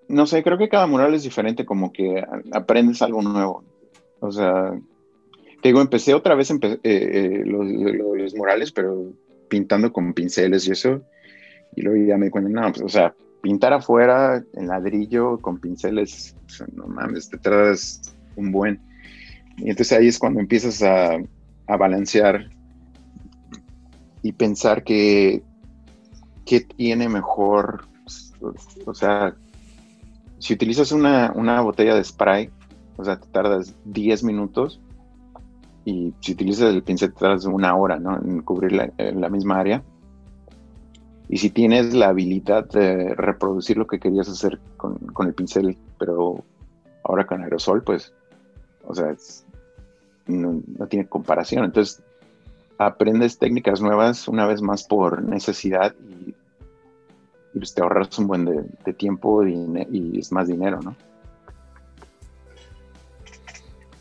[0.08, 2.24] no sé, creo que cada mural es diferente, como que
[2.54, 3.66] aprendes algo nuevo.
[4.22, 4.72] O sea,
[5.62, 9.12] te digo, empecé otra vez eh, eh, los, murales, pero
[9.50, 11.02] pintando con pinceles y eso.
[11.76, 15.60] Y luego ya me di cuenta, no, pues, o sea, pintar afuera en ladrillo con
[15.60, 16.38] pinceles,
[16.74, 18.80] no mames, te traes un buen.
[19.58, 21.18] Y entonces ahí es cuando empiezas a,
[21.68, 22.50] a balancear
[24.22, 25.44] y pensar que,
[26.50, 27.86] que tiene mejor,
[28.88, 29.36] o sea,
[30.40, 32.50] si utilizas una, botella de spray,
[32.98, 34.82] o sea, te tardas 10 minutos
[35.86, 38.18] y si utilizas el pincel te tardas una hora, ¿no?
[38.18, 39.84] En cubrir la, misma área.
[41.28, 45.78] Y si tienes la habilidad de reproducir lo que querías hacer con, con el pincel,
[46.00, 46.44] pero
[47.04, 48.12] ahora con aerosol, pues,
[48.88, 49.46] o sea, es,
[50.26, 51.66] no, tiene comparación.
[51.66, 52.02] Entonces,
[52.80, 56.34] aprendes técnicas nuevas una vez más por necesidad y,
[57.54, 60.96] pues, te ahorras un buen de, tiempo y, es más dinero, ¿no?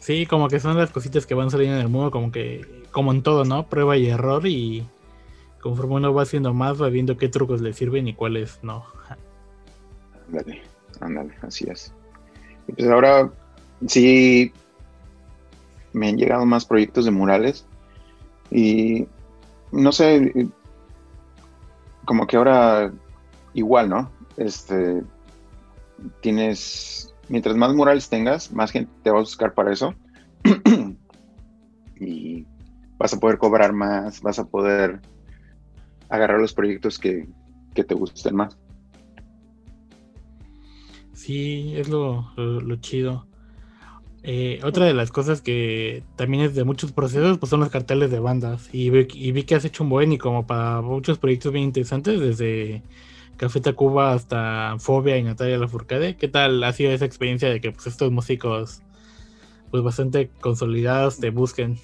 [0.01, 3.13] Sí, como que son las cositas que van saliendo en el mundo, como que, como
[3.13, 3.69] en todo, ¿no?
[3.69, 4.87] Prueba y error y
[5.61, 8.85] conforme uno va haciendo más, va viendo qué trucos le sirven y cuáles no.
[10.27, 10.63] Ándale,
[11.01, 11.93] ándale, así es.
[12.69, 13.31] Y pues ahora,
[13.87, 14.53] sí,
[15.93, 17.67] me han llegado más proyectos de murales
[18.51, 19.07] y
[19.73, 20.49] no sé,
[22.05, 22.93] como que ahora
[23.59, 24.11] igual, ¿no?
[24.37, 25.03] Este,
[26.21, 29.95] tienes, mientras más murales tengas, más gente te va a buscar para eso
[32.01, 32.47] y
[32.99, 35.01] vas a poder cobrar más, vas a poder
[36.09, 37.29] agarrar los proyectos que,
[37.75, 38.57] que te gusten más.
[41.13, 43.29] Sí, es lo, lo chido.
[44.23, 48.11] Eh, otra de las cosas que también es de muchos procesos, pues son los carteles
[48.11, 48.69] de bandas.
[48.73, 52.83] Y vi, que has hecho un buen y como para muchos proyectos bien interesantes, desde
[53.39, 56.17] Café Tacuba hasta Fobia y Natalia Lafourcade.
[56.17, 58.83] ¿Qué tal ha sido esa experiencia de que pues, estos músicos,
[59.71, 61.79] pues bastante consolidados, te busquen?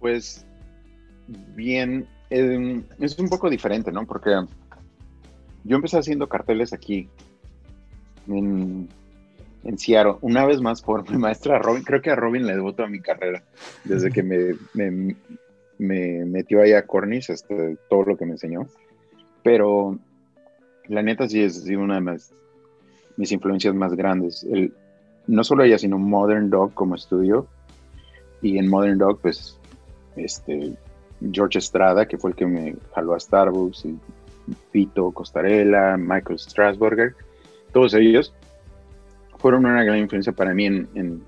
[0.00, 0.44] Pues
[1.54, 4.06] bien, es un poco diferente, ¿no?
[4.06, 4.30] Porque
[5.64, 7.08] yo empecé haciendo carteles aquí
[8.26, 8.88] en
[9.64, 12.74] en Seattle, una vez más por mi maestra Robin, creo que a Robin le debo
[12.74, 13.42] toda mi carrera,
[13.84, 14.54] desde que me,
[15.78, 18.66] me, metió ahí a Cornish, este, todo lo que me enseñó.
[19.44, 19.96] Pero
[20.88, 22.18] la neta sí es una de
[23.16, 24.42] mis, influencias más grandes.
[24.42, 24.74] El,
[25.28, 27.46] no solo ella, sino Modern Dog como estudio.
[28.42, 29.56] Y en Modern Dog, pues,
[30.16, 30.74] este,
[31.30, 33.96] George Estrada, que fue el que me jaló a Starbucks, y
[34.72, 37.14] Pito Costarella, Michael Strasburger,
[37.72, 38.34] todos ellos
[39.44, 41.22] fueron una gran influencia para mí en,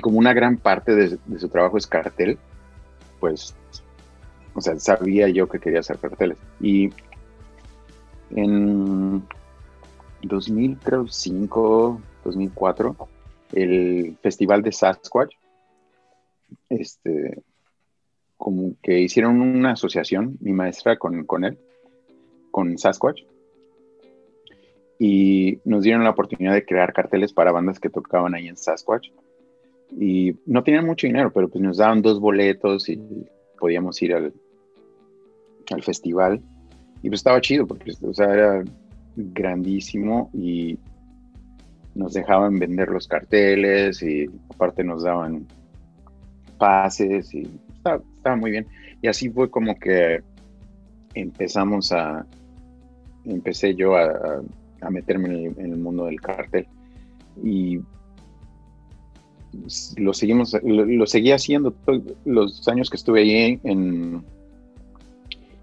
[0.00, 2.38] como una gran parte de, su trabajo es cartel,
[3.18, 3.54] pues,
[4.54, 6.38] o sea, sabía yo que quería hacer carteles.
[6.60, 6.88] Y
[8.34, 9.22] en
[10.22, 12.96] 2005, 2004,
[13.52, 15.34] el festival de Sasquatch,
[16.68, 17.42] este,
[18.36, 21.58] como que hicieron una asociación, mi maestra con, con él,
[22.50, 23.22] con Sasquatch,
[24.98, 29.08] y nos dieron la oportunidad de crear carteles para bandas que tocaban ahí en Sasquatch.
[29.98, 33.00] Y no tenían mucho dinero, pero pues nos daban dos boletos y
[33.58, 34.34] podíamos ir al,
[35.70, 36.42] al festival.
[37.02, 38.64] Y pues estaba chido, porque o sea, era
[39.16, 40.78] grandísimo y
[41.94, 45.46] nos dejaban vender los carteles y aparte nos daban
[46.58, 48.66] pases y estaba, muy bien.
[49.02, 50.22] Y así fue como que
[51.14, 52.24] empezamos a,
[53.24, 54.42] empecé yo a,
[54.90, 56.66] meterme en el, mundo del cartel.
[57.42, 57.80] Y
[59.96, 64.24] lo seguimos, lo, seguí haciendo todos los años que estuve ahí en,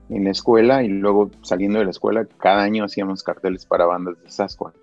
[0.09, 4.21] en la escuela y luego saliendo de la escuela, cada año hacíamos carteles para bandas
[4.21, 4.77] de Sasquatch,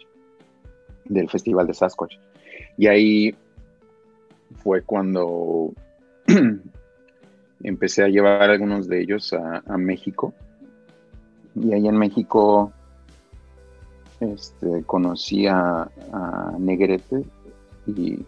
[1.06, 2.14] del Festival de Sasquatch.
[2.76, 3.34] Y ahí
[4.62, 5.72] fue cuando
[7.62, 10.34] empecé a llevar algunos de ellos a, México.
[11.54, 12.72] Y ahí en México
[14.20, 15.90] este, conocí a,
[16.58, 17.24] Negrete
[17.86, 18.24] y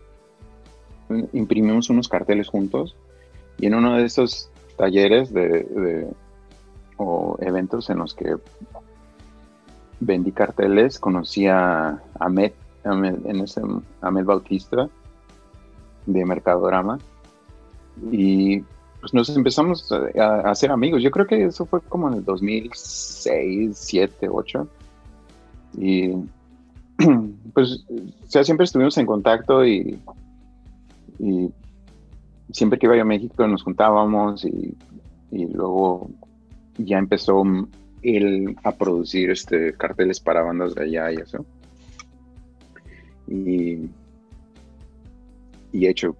[1.32, 2.96] imprimimos unos carteles juntos.
[3.58, 6.08] Y en uno de esos talleres de,
[6.96, 8.36] o eventos en los que
[10.00, 12.52] vendí carteles, conocí a Ahmed,
[12.84, 13.62] en ese,
[14.00, 14.88] Ahmed Bautista
[16.06, 16.98] de Mercadorama
[18.10, 18.62] y
[19.00, 21.02] pues nos empezamos a, hacer amigos.
[21.02, 24.68] Yo creo que eso fue como en el 2006, 2007, 2008.
[25.78, 26.12] Y
[27.54, 29.98] pues, o siempre estuvimos en contacto y,
[32.52, 34.76] siempre que iba a México nos juntábamos y,
[35.30, 36.10] luego
[36.78, 37.42] ya empezó
[38.02, 41.44] él a producir este carteles para bandas de allá y eso.
[43.28, 43.90] Y,
[45.72, 46.16] y he hecho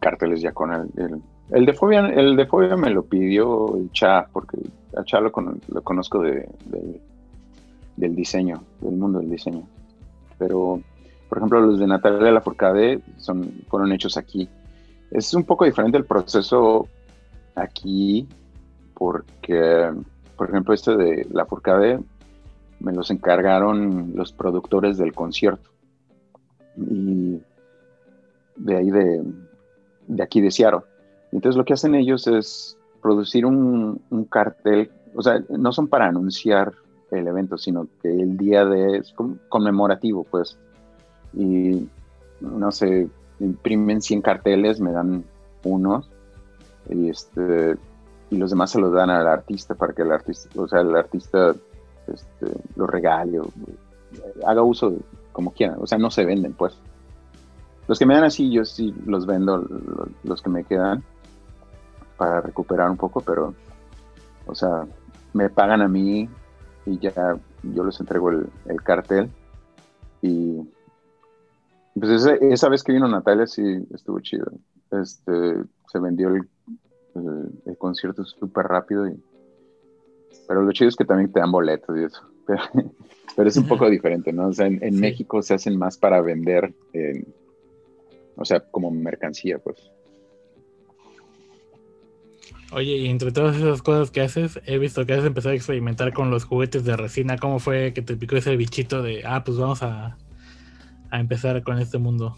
[0.00, 1.22] carteles ya con él.
[1.50, 4.58] El, de Fobia, el de Fobia me lo pidió el Cha, porque
[4.96, 6.48] a Cha lo, conozco de,
[7.96, 9.66] del diseño, del mundo del diseño.
[10.38, 10.80] Pero,
[11.28, 14.48] por ejemplo, los de Natalia Lafourcade son, fueron hechos aquí.
[15.10, 16.88] Es un poco diferente el proceso
[17.54, 18.26] aquí,
[18.94, 19.90] porque,
[20.36, 22.00] por ejemplo, este de Lafourcade
[22.80, 25.70] me los encargaron los productores del concierto.
[26.76, 27.40] Y
[28.56, 29.22] de ahí de,
[30.08, 30.82] de aquí de Seattle.
[31.32, 36.72] Entonces lo que hacen ellos es producir un, cartel, o sea, no son para anunciar
[37.10, 39.14] el evento, sino que el día de es
[39.48, 40.58] conmemorativo, pues.
[41.34, 41.88] Y
[42.40, 43.08] no sé,
[43.40, 45.24] imprimen 100 carteles, me dan
[45.64, 46.10] unos,
[46.88, 47.76] y este
[48.32, 50.96] y los demás se los dan al artista para que el artista, o sea, el
[50.96, 51.54] artista
[52.06, 53.46] este, lo regale o
[54.46, 54.94] haga uso
[55.32, 56.74] como quiera, o sea, no se venden, pues.
[57.88, 59.66] Los que me dan así, yo sí los vendo,
[60.24, 61.04] los que me quedan,
[62.16, 63.54] para recuperar un poco, pero,
[64.46, 64.86] o sea,
[65.34, 66.26] me pagan a mí
[66.86, 68.50] y ya yo les entrego el,
[68.82, 69.30] cartel.
[70.22, 70.56] Y
[72.00, 74.46] pues esa, vez que vino Natalia sí estuvo chido.
[74.90, 76.48] Este, se vendió el,
[77.78, 79.08] concierto súper rápido.
[79.08, 79.20] Y,
[80.46, 82.22] pero lo chido es que también te dan boletos y eso.
[83.34, 84.48] Pero, es un poco diferente, ¿no?
[84.48, 86.74] O sea, en, México se hacen más para vender.
[86.92, 87.26] en
[88.36, 89.90] o sea, como mercancía, pues.
[92.72, 96.12] Oye, y entre todas esas cosas que haces, he visto que has empezado a experimentar
[96.12, 97.36] con los juguetes de resina.
[97.36, 100.16] ¿Cómo fue que te picó ese bichito de, ah, pues vamos a,
[101.10, 102.36] a empezar con este mundo?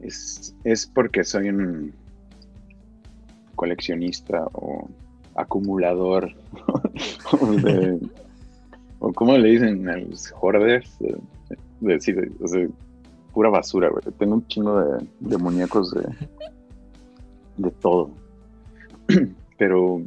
[0.00, 1.92] Es, es porque soy un
[3.58, 4.88] coleccionista o
[5.34, 6.32] acumulador
[9.00, 10.96] o como le dicen a los hoarders
[11.80, 12.70] de,
[13.32, 14.02] pura basura, güey.
[14.18, 14.80] Tengo un chingo
[15.20, 16.02] de, muñecos de,
[17.56, 18.10] de todo.
[19.58, 20.02] Pero,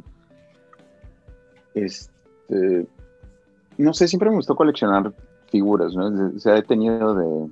[1.74, 2.86] este,
[3.78, 5.14] no sé, siempre me gustó coleccionar
[5.50, 6.30] figuras, ¿no?
[6.34, 7.50] O sea, he tenido de,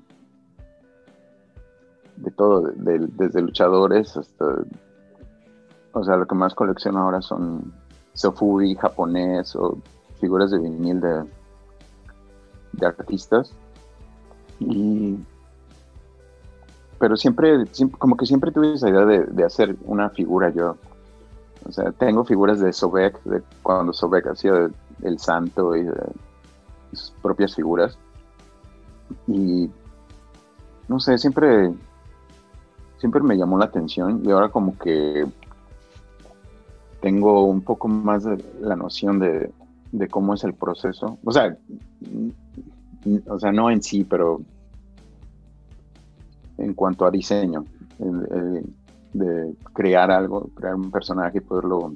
[2.17, 4.65] de todo, desde luchadores hasta,
[5.93, 7.73] o sea, lo que más colecciono ahora son
[8.15, 9.79] sofuri japonés o
[10.21, 11.25] figuras de vinil de,
[12.73, 13.53] de artistas.
[14.59, 15.17] Y
[17.01, 17.65] pero siempre,
[17.99, 20.77] como que siempre tuve esa idea de, hacer una figura yo.
[21.67, 24.69] O sea, tengo figuras de Sobek, de cuando Sobek hacía
[25.03, 25.89] el, santo y
[26.93, 27.97] sus propias figuras.
[29.27, 29.71] Y
[30.89, 31.73] no sé, siempre,
[32.99, 35.27] siempre me llamó la atención y ahora como que
[37.01, 39.51] tengo un poco más de la noción de,
[39.93, 41.19] de cómo es el proceso.
[41.25, 41.57] O sea,
[43.27, 44.41] o sea, no en sí, pero
[46.59, 47.65] en cuanto a diseño,
[49.13, 51.95] de crear algo, crear un personaje y poderlo,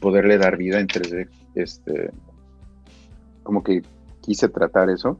[0.00, 1.28] poderle dar vida en 3D.
[1.54, 2.10] Este,
[3.42, 3.82] como que
[4.20, 5.18] quise tratar eso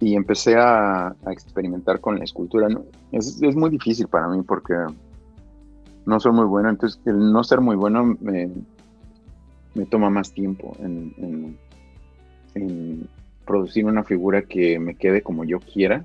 [0.00, 2.66] y empecé a, experimentar con la escultura.
[3.12, 4.74] Es, muy difícil para mí porque
[6.06, 8.50] no soy muy bueno, entonces el no ser muy bueno me,
[9.74, 11.56] me toma más tiempo en,
[13.46, 16.04] producir una figura que me quede como yo quiera,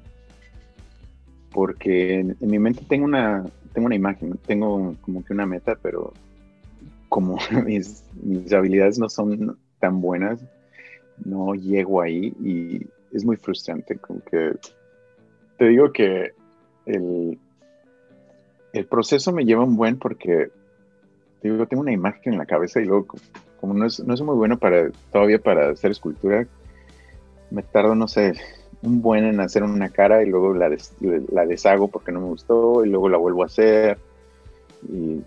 [1.51, 6.13] porque en, mi mente tengo una, tengo una imagen, tengo como que una meta, pero
[7.09, 10.43] como mis, mis habilidades no son tan buenas,
[11.25, 14.53] no llego ahí y es muy frustrante, como que
[15.57, 16.31] te digo que
[16.85, 17.39] el,
[18.78, 20.49] el proceso me lleva un buen porque
[21.41, 23.07] digo, tengo una imagen en la cabeza y luego
[23.59, 26.45] como no es, no es muy bueno para todavía para hacer escultura,
[27.49, 28.34] me tardo, no sé,
[28.82, 30.69] un buen en hacer una cara y luego la,
[31.32, 33.97] la deshago porque no me gustó y luego la vuelvo a hacer
[34.89, 35.21] y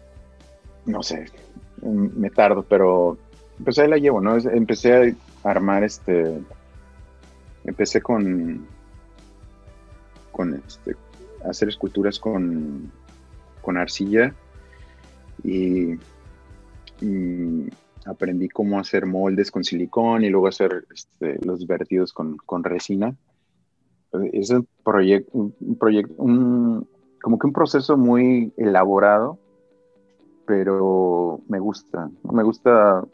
[0.87, 1.27] no sé,
[1.83, 3.19] me tardo, pero
[3.63, 4.37] pues ahí la llevo, ¿no?
[4.37, 6.39] Empecé a armar este,
[7.65, 8.67] empecé con,
[10.33, 10.97] con este,
[11.45, 12.91] hacer esculturas con,
[13.61, 14.35] con arcilla
[15.43, 15.99] y,
[18.05, 23.15] aprendí cómo hacer moldes con silicón y luego hacer este, los vertidos con, resina.
[24.33, 29.39] Es un proyecto, un proyecto, como que un proceso muy elaborado,
[30.47, 33.05] pero me gusta, me gusta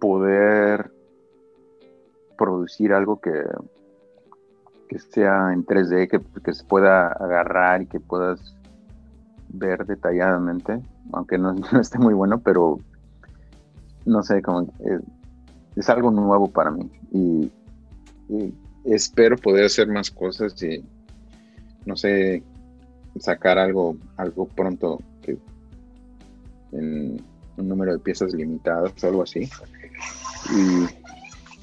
[0.00, 0.90] poder
[2.36, 3.42] producir algo que,
[4.88, 8.56] que sea en 3D, que, que, se pueda agarrar y que puedas
[9.58, 10.80] ver detalladamente,
[11.12, 12.78] aunque no, esté muy bueno, pero
[14.04, 14.68] no sé, como
[15.74, 17.50] es, algo nuevo para mí y,
[18.84, 20.84] espero poder hacer más cosas y
[21.84, 22.42] no sé,
[23.18, 25.38] sacar algo, algo pronto que
[26.72, 27.20] en
[27.56, 29.48] un número de piezas limitadas o algo así.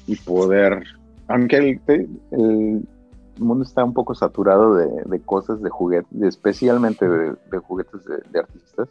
[0.06, 0.82] Y, poder,
[1.28, 2.88] aunque el,
[3.38, 8.88] mundo está un poco saturado de, cosas, de juguetes, especialmente de, juguetes de, artistas,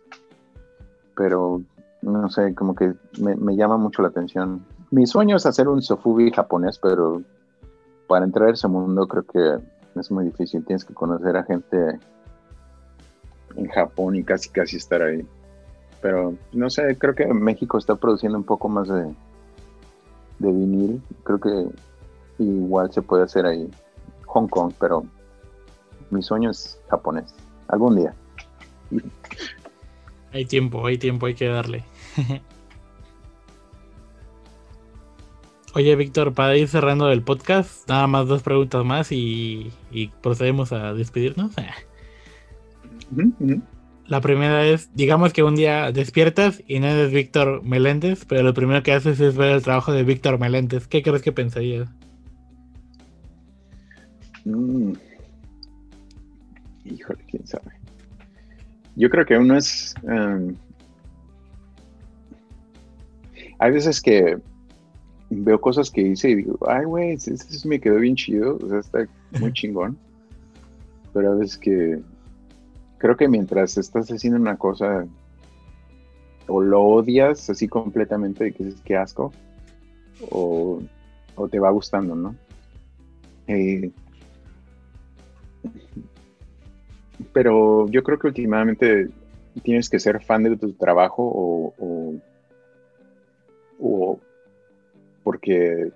[1.16, 1.62] pero
[2.02, 4.66] no sé, como que me, llama mucho la atención.
[4.92, 7.22] Mi sueño es hacer un sofubi japonés, pero
[8.08, 10.66] para entrar a ese mundo creo que es muy difícil.
[10.66, 12.00] Tienes que conocer a gente
[13.56, 15.26] en Japón y casi casi estar ahí.
[16.02, 19.14] Pero no sé, creo que México está produciendo un poco más de,
[20.40, 21.02] de vinil.
[21.24, 21.68] Creo que
[22.40, 23.70] igual se puede hacer ahí.
[24.34, 25.06] Hong Kong, pero
[26.10, 27.36] mi sueño es japonés.
[27.68, 28.14] Algún día.
[30.34, 31.84] Hay tiempo, hay tiempo, hay que darle.
[35.76, 39.72] Oye, Víctor, para ir cerrando el podcast, nada más dos preguntas más y,
[40.24, 41.52] procedemos a despedirnos.
[44.08, 48.56] La primera es, digamos que un día despiertas y no eres Víctor Meléndez, pero lo
[48.56, 50.88] primero que haces es ver el trabajo de Víctor Meléndez.
[50.88, 51.90] ¿Qué crees que pensarías?
[54.46, 54.94] Mm.
[56.86, 57.72] Híjole, quién sabe.
[58.96, 59.96] Yo creo que uno es.
[60.04, 60.56] Em,
[63.60, 64.38] hay veces que
[65.30, 68.80] veo cosas que hice y digo, ay, güey, este me quedó bien chido, o sea,
[68.80, 69.08] está
[69.40, 69.98] muy chingón.
[71.14, 72.00] Pero a veces que
[72.98, 75.06] creo que mientras estás haciendo una cosa
[76.48, 79.32] o lo odias así completamente, que es que asco,
[80.30, 80.82] o,
[81.36, 82.36] o, te va gustando, ¿no?
[83.48, 83.92] Eh,
[87.32, 89.10] pero yo creo que últimamente
[89.62, 92.20] tienes que ser fan de tu trabajo o,
[93.80, 94.20] o,
[95.24, 95.92] porque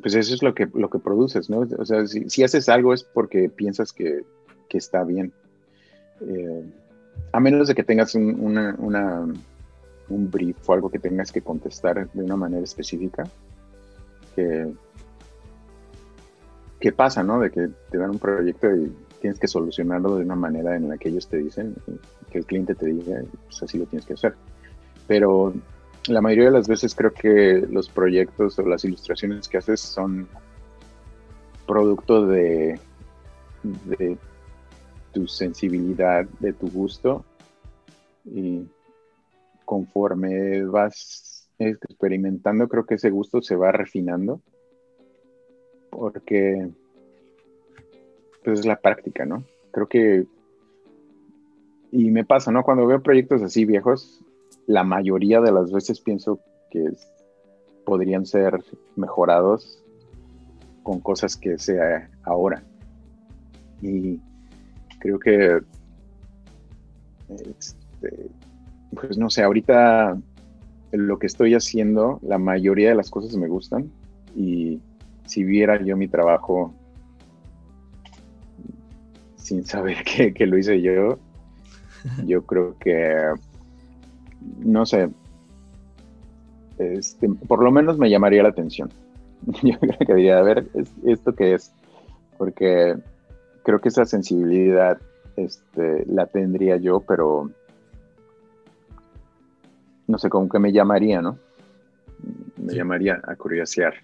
[0.00, 1.66] pues eso es lo que, lo que produces, ¿no?
[1.78, 4.24] O sea, si, haces algo es porque piensas que,
[4.70, 5.32] está bien.
[6.22, 6.64] Eh,
[7.32, 8.40] a menos de que tengas un,
[8.78, 9.26] una,
[10.08, 13.24] un brief o algo que tengas que contestar de una manera específica,
[14.34, 14.72] que,
[16.80, 17.38] ¿qué pasa, no?
[17.40, 18.92] De que te dan un proyecto y
[19.22, 21.76] tienes que solucionarlo de una manera en la que ellos te dicen,
[22.28, 24.34] que el cliente te diga, pues así lo tienes que hacer.
[25.06, 25.54] Pero
[26.08, 30.26] la mayoría de las veces creo que los proyectos o las ilustraciones que haces son
[31.68, 32.80] producto de,
[33.62, 34.18] de
[35.12, 37.24] tu sensibilidad, de tu gusto
[38.24, 38.66] y
[39.64, 44.40] conforme vas experimentando creo que ese gusto se va refinando
[45.90, 46.72] porque
[48.44, 49.44] pues es la práctica, ¿no?
[49.72, 50.26] Creo que
[51.92, 52.62] y me pasa, ¿no?
[52.64, 54.24] Cuando veo proyectos así viejos,
[54.66, 56.40] la mayoría de las veces pienso
[56.70, 56.90] que
[57.84, 58.64] podrían ser
[58.96, 59.84] mejorados
[60.82, 62.62] con cosas que sea ahora.
[63.82, 64.18] Y
[65.00, 65.60] creo que,
[67.28, 68.30] este,
[68.94, 70.18] pues no sé, ahorita
[70.92, 73.90] lo que estoy haciendo, la mayoría de las cosas me gustan
[74.34, 74.80] y
[75.26, 76.74] si viera yo mi trabajo
[79.42, 79.98] sin saber
[80.34, 81.18] que, lo hice yo,
[82.24, 83.34] yo creo que,
[84.58, 85.10] no sé,
[86.78, 88.90] este, por lo menos me llamaría la atención.
[89.62, 90.66] yo creo que diría, a ver,
[91.04, 91.72] ¿esto qué es?
[92.38, 92.96] Porque
[93.64, 94.98] creo que esa sensibilidad
[95.36, 97.50] este, la tendría yo, pero
[100.06, 101.38] no sé, como que me llamaría, ¿no?
[102.56, 103.94] Me llamaría a curiosear.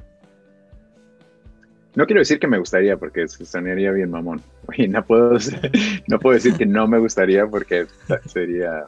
[1.98, 4.40] No quiero decir que me gustaría porque sonaría bien mamón.
[4.88, 5.36] no puedo,
[6.06, 7.86] no puedo decir que no me gustaría porque
[8.26, 8.84] sería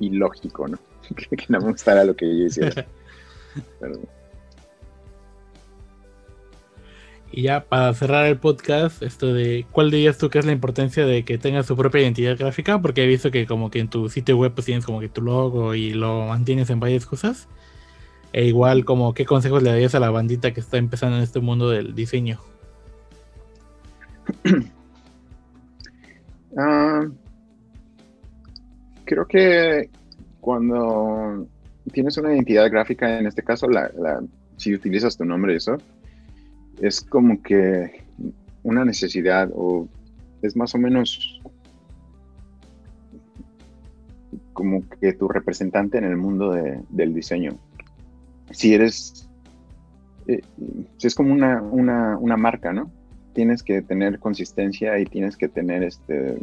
[0.00, 0.76] ilógico, ¿no?
[1.16, 2.84] que no me gustara lo que yo hiciera.
[7.30, 11.06] Y ya para cerrar el podcast, esto de cuál dirías tú que es la importancia
[11.06, 14.08] de que tengas tu propia identidad gráfica, porque he visto que como que en tu
[14.08, 17.46] sitio web pues tienes como que tu logo y lo mantienes en varias cosas.
[18.32, 21.40] E igual como qué consejos le darías a la bandita que está empezando en este
[21.40, 22.38] mundo del diseño.
[26.54, 27.08] Ah,
[29.06, 29.88] creo que
[30.40, 31.46] cuando
[31.92, 33.90] tienes una identidad gráfica, en este caso, la,
[34.58, 35.78] si utilizas tu nombre, eso,
[36.80, 38.04] es como que
[38.64, 39.88] una necesidad o
[40.42, 41.40] es más o menos
[44.52, 46.52] como que tu representante en el mundo
[46.90, 47.58] del diseño.
[48.52, 49.28] Si eres,
[50.26, 50.40] eh,
[51.02, 52.90] es como una, una, marca, ¿no?
[53.34, 56.38] Tienes que tener consistencia y tienes que tener este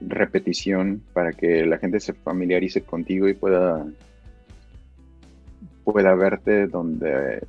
[0.00, 3.86] repetición para que la gente se familiarice contigo y pueda
[5.84, 7.42] pueda verte donde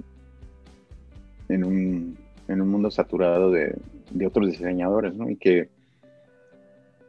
[1.49, 3.75] en un, en un mundo saturado de,
[4.11, 5.29] de, otros diseñadores, ¿no?
[5.29, 5.69] Y que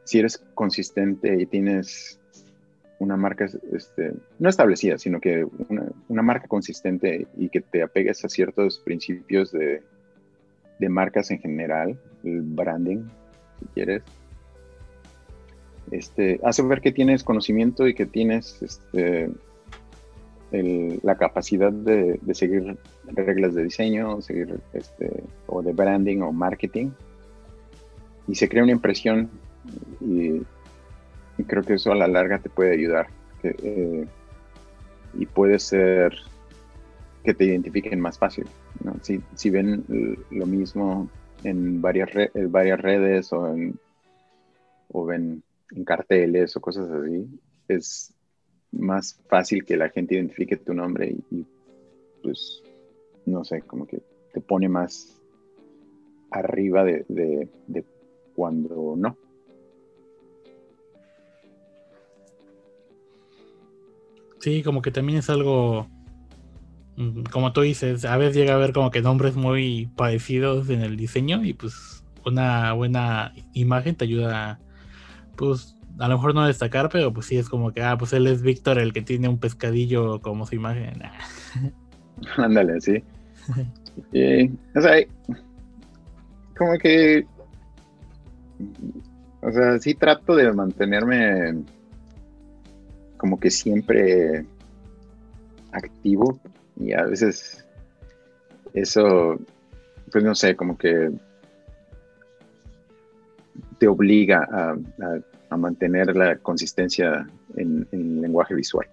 [0.04, 2.17] si eres consistente y tienes
[2.98, 8.28] una marca este, no establecida, sino que una, marca consistente y que te apegues a
[8.28, 9.82] ciertos principios de,
[10.78, 13.04] de marcas en general, el branding,
[13.60, 14.02] si quieres,
[15.90, 19.30] este, hace ver que tienes conocimiento y que tienes este,
[21.02, 22.76] la capacidad de, seguir
[23.06, 26.90] reglas de diseño, seguir este, o de branding o marketing.
[28.26, 29.30] Y se crea una impresión
[30.00, 30.42] y,
[31.44, 33.08] creo que eso a la larga te puede ayudar.
[33.42, 34.06] Eh,
[35.14, 36.12] y puede ser
[37.24, 38.46] que te identifiquen más fácil.
[39.34, 39.84] Si, ven
[40.30, 41.08] lo mismo
[41.44, 42.10] en varias,
[42.48, 43.78] varias redes o, en,
[44.88, 47.26] o ven en carteles o cosas así,
[47.68, 48.14] es
[48.72, 51.46] más fácil que la gente identifique tu nombre y,
[52.22, 52.62] pues,
[53.26, 54.00] no sé, como que
[54.32, 55.18] te pone más
[56.30, 57.48] arriba de,
[58.34, 59.16] cuando no.
[64.40, 65.88] Sí, como que también es algo,
[66.96, 70.82] mm, como tú dices, a veces llega a haber como que nombres muy parecidos en
[70.82, 74.60] el diseño y pues una buena imagen te ayuda,
[75.36, 78.26] pues a lo mejor no destacar, pero pues sí es como que, ah, pues él
[78.26, 81.02] es Víctor el que tiene un pescadillo como su imagen.
[82.36, 83.02] Ándale, sí.
[84.74, 85.04] o sea,
[86.56, 87.26] como que,
[89.40, 91.62] o sea, sí trato de mantenerme
[93.18, 94.46] como que siempre
[95.72, 96.40] activo
[96.76, 97.64] y a veces
[98.72, 99.38] eso,
[100.10, 101.10] pues no sé, como que
[103.78, 104.76] te obliga a
[105.50, 107.26] a mantener la consistencia
[107.56, 108.86] en, el lenguaje visual.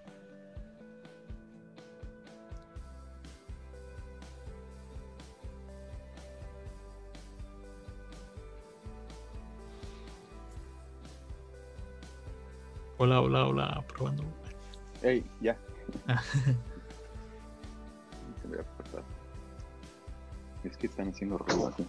[12.98, 14.24] Hola, hola, hola, probando.
[15.02, 15.56] Hey, ya.
[20.64, 21.86] Es que están haciendo ruido aquí.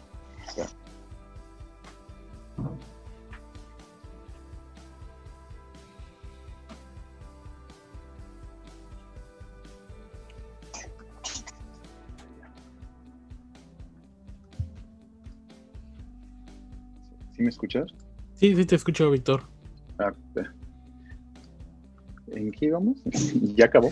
[17.36, 17.92] ¿Sí me escuchas?
[18.36, 19.42] Sí, sí te escucho, Víctor.
[19.98, 20.12] Ah,
[22.38, 22.98] ¿En qué íbamos?
[23.56, 23.92] ¿Ya acabó?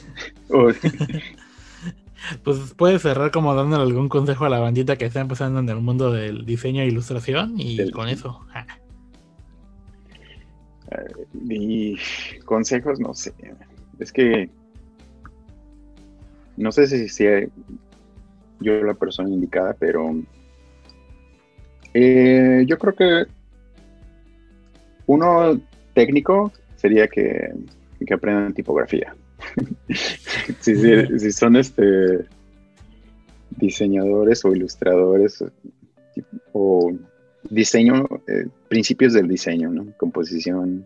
[2.44, 5.78] pues puedes cerrar como dándole algún consejo a la bandita que está empezando en el
[5.78, 8.42] mundo del diseño e ilustración y con eso.
[11.34, 11.98] Mi
[12.46, 13.34] consejos, no sé.
[14.00, 14.50] Es que
[16.58, 17.46] no sé si sea
[18.60, 20.16] yo la persona indicada, pero
[21.94, 23.32] eh, yo creo que
[25.08, 25.60] uno
[25.94, 27.54] técnico sería que,
[28.14, 29.16] aprendan tipografía.
[30.60, 32.26] si, son este
[33.52, 35.44] diseñadores o ilustradores
[36.54, 36.92] o
[37.50, 39.88] diseño, eh, principios del diseño, ¿no?
[39.98, 40.86] Composición,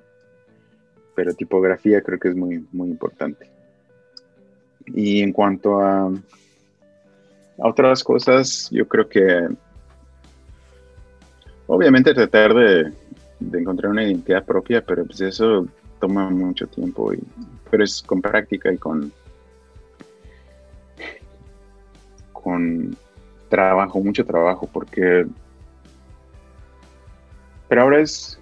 [1.15, 3.49] pero tipografía creo que es muy, muy importante.
[4.87, 6.11] Y en cuanto a
[7.57, 9.49] otras cosas, yo creo que
[11.67, 12.91] obviamente tratar de,
[13.57, 15.67] encontrar una identidad propia, pero pues eso
[15.99, 17.19] toma mucho tiempo, y,
[17.69, 19.11] pero es con práctica y con,
[22.33, 22.95] con
[23.49, 25.27] trabajo, mucho trabajo, porque...
[27.67, 28.39] Pero ahora es,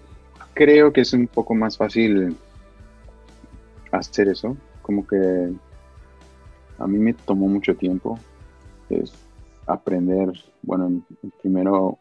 [0.54, 2.38] creo que es un poco más fácil
[3.92, 5.52] hacer eso, como que
[6.80, 8.20] a mí me tomó mucho tiempo
[8.90, 9.12] es
[9.66, 10.32] aprender,
[10.62, 11.02] bueno,
[11.42, 11.98] primero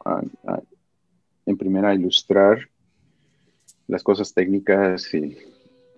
[1.47, 2.59] en primera a ilustrar
[3.89, 5.37] las cosas técnicas y,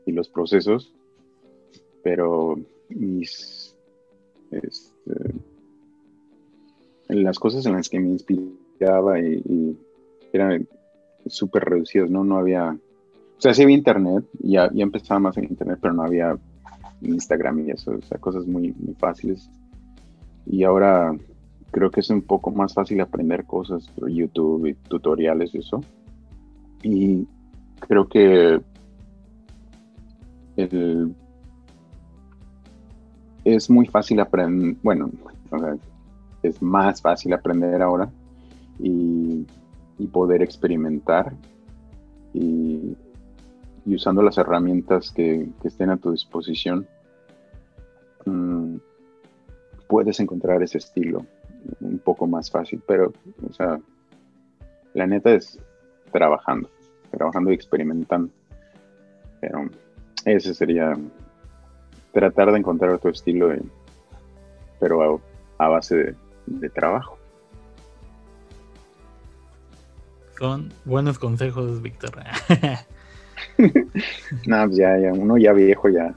[0.07, 0.91] los procesos,
[2.03, 2.59] pero
[2.89, 3.77] mis
[4.51, 5.35] este,
[7.09, 9.79] las cosas en las que me inspiraba y,
[10.33, 10.67] eran
[11.27, 12.25] súper reducidas, ¿no?
[12.25, 16.05] No había, o sea, sí había internet, ya, ya empezaba más en internet, pero no
[16.05, 16.39] había
[17.03, 19.51] Instagram y eso, o sea, cosas muy, muy fáciles.
[20.47, 21.15] Y ahora
[21.71, 25.81] creo que es un poco más fácil aprender cosas por YouTube y tutoriales y eso.
[26.83, 27.27] Y
[27.89, 28.61] creo que
[33.45, 35.11] es muy fácil aprender, bueno,
[36.43, 38.11] es más fácil aprender ahora
[38.79, 39.47] y,
[40.13, 41.35] poder experimentar
[42.33, 42.97] y,
[43.87, 46.87] usando las herramientas que, estén a tu disposición,
[48.27, 48.77] mm,
[49.89, 51.25] puedes encontrar ese estilo
[51.81, 53.13] un poco más fácil, pero,
[53.49, 53.81] o sea,
[54.95, 55.59] la neta es
[56.13, 56.69] trabajando,
[57.11, 58.33] trabajando y experimentando.
[59.41, 59.69] Pero
[60.25, 60.97] ese sería
[62.13, 63.53] tratar de encontrar otro estilo,
[64.81, 65.21] pero
[65.59, 66.17] a, base
[66.47, 67.19] de, trabajo.
[70.39, 72.13] Son buenos consejos, Víctor.
[74.47, 76.15] no, pues ya, ya, uno ya viejo ya,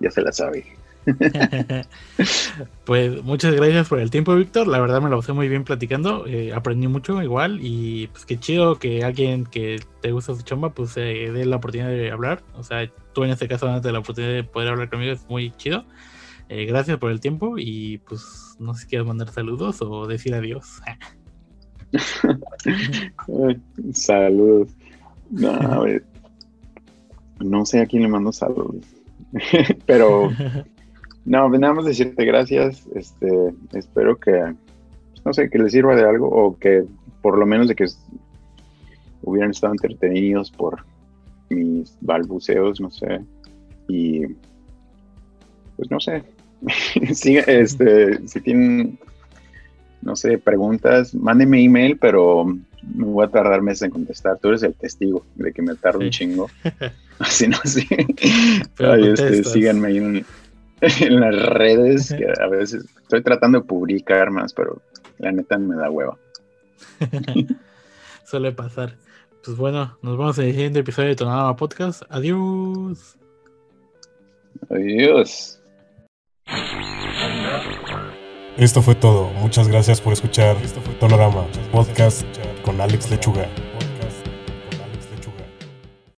[0.00, 0.77] ya se la sabe.
[2.84, 4.66] pues muchas gracias por el tiempo, Víctor.
[4.66, 6.26] La verdad me lo pasé muy bien platicando.
[6.26, 7.58] Eh, aprendí mucho igual.
[7.62, 11.90] Y pues qué chido que alguien que te gusta su chamba, pues dé la oportunidad
[11.90, 12.42] de hablar.
[12.54, 15.50] O sea, tú en este caso dándote la oportunidad de poder hablar conmigo es muy
[15.52, 15.84] chido.
[16.48, 20.34] Eh, gracias por el tiempo y pues no sé si quieres mandar saludos o decir
[20.34, 20.80] adiós.
[23.92, 24.70] saludos.
[25.30, 25.84] No,
[27.40, 28.86] no sé a quién le mando saludos.
[29.86, 30.30] Pero
[31.28, 32.86] no, venamos a decirte gracias.
[32.94, 33.28] Este,
[33.74, 34.54] espero que,
[35.26, 36.84] no sé, que les sirva de algo o que
[37.20, 37.84] por lo menos de que
[39.22, 40.84] hubieran estado entretenidos por
[41.50, 43.20] mis balbuceos, no sé.
[43.88, 44.22] Y
[45.76, 46.22] pues no sé.
[47.46, 48.98] este, si tienen,
[50.00, 54.38] no sé, preguntas, mándenme email, pero me voy a tardar meses en contestar.
[54.38, 56.48] Tú eres el testigo de que me tardo un chingo.
[57.18, 57.86] Así no, sí.
[58.78, 60.24] Pero este, síganme ahí en,
[61.00, 64.80] en las redes, que a veces estoy tratando de publicar más, pero
[65.18, 66.16] la neta me da hueva.
[68.24, 68.96] Suele pasar.
[69.44, 72.02] Pues bueno, nos vemos en el siguiente episodio de Tonada Podcast.
[72.10, 73.16] Adiós.
[74.68, 75.62] Adiós.
[78.56, 79.30] Esto fue todo.
[79.40, 80.56] Muchas gracias por escuchar
[80.98, 82.26] Tonorama Podcast
[82.64, 83.48] con Alex Lechuga.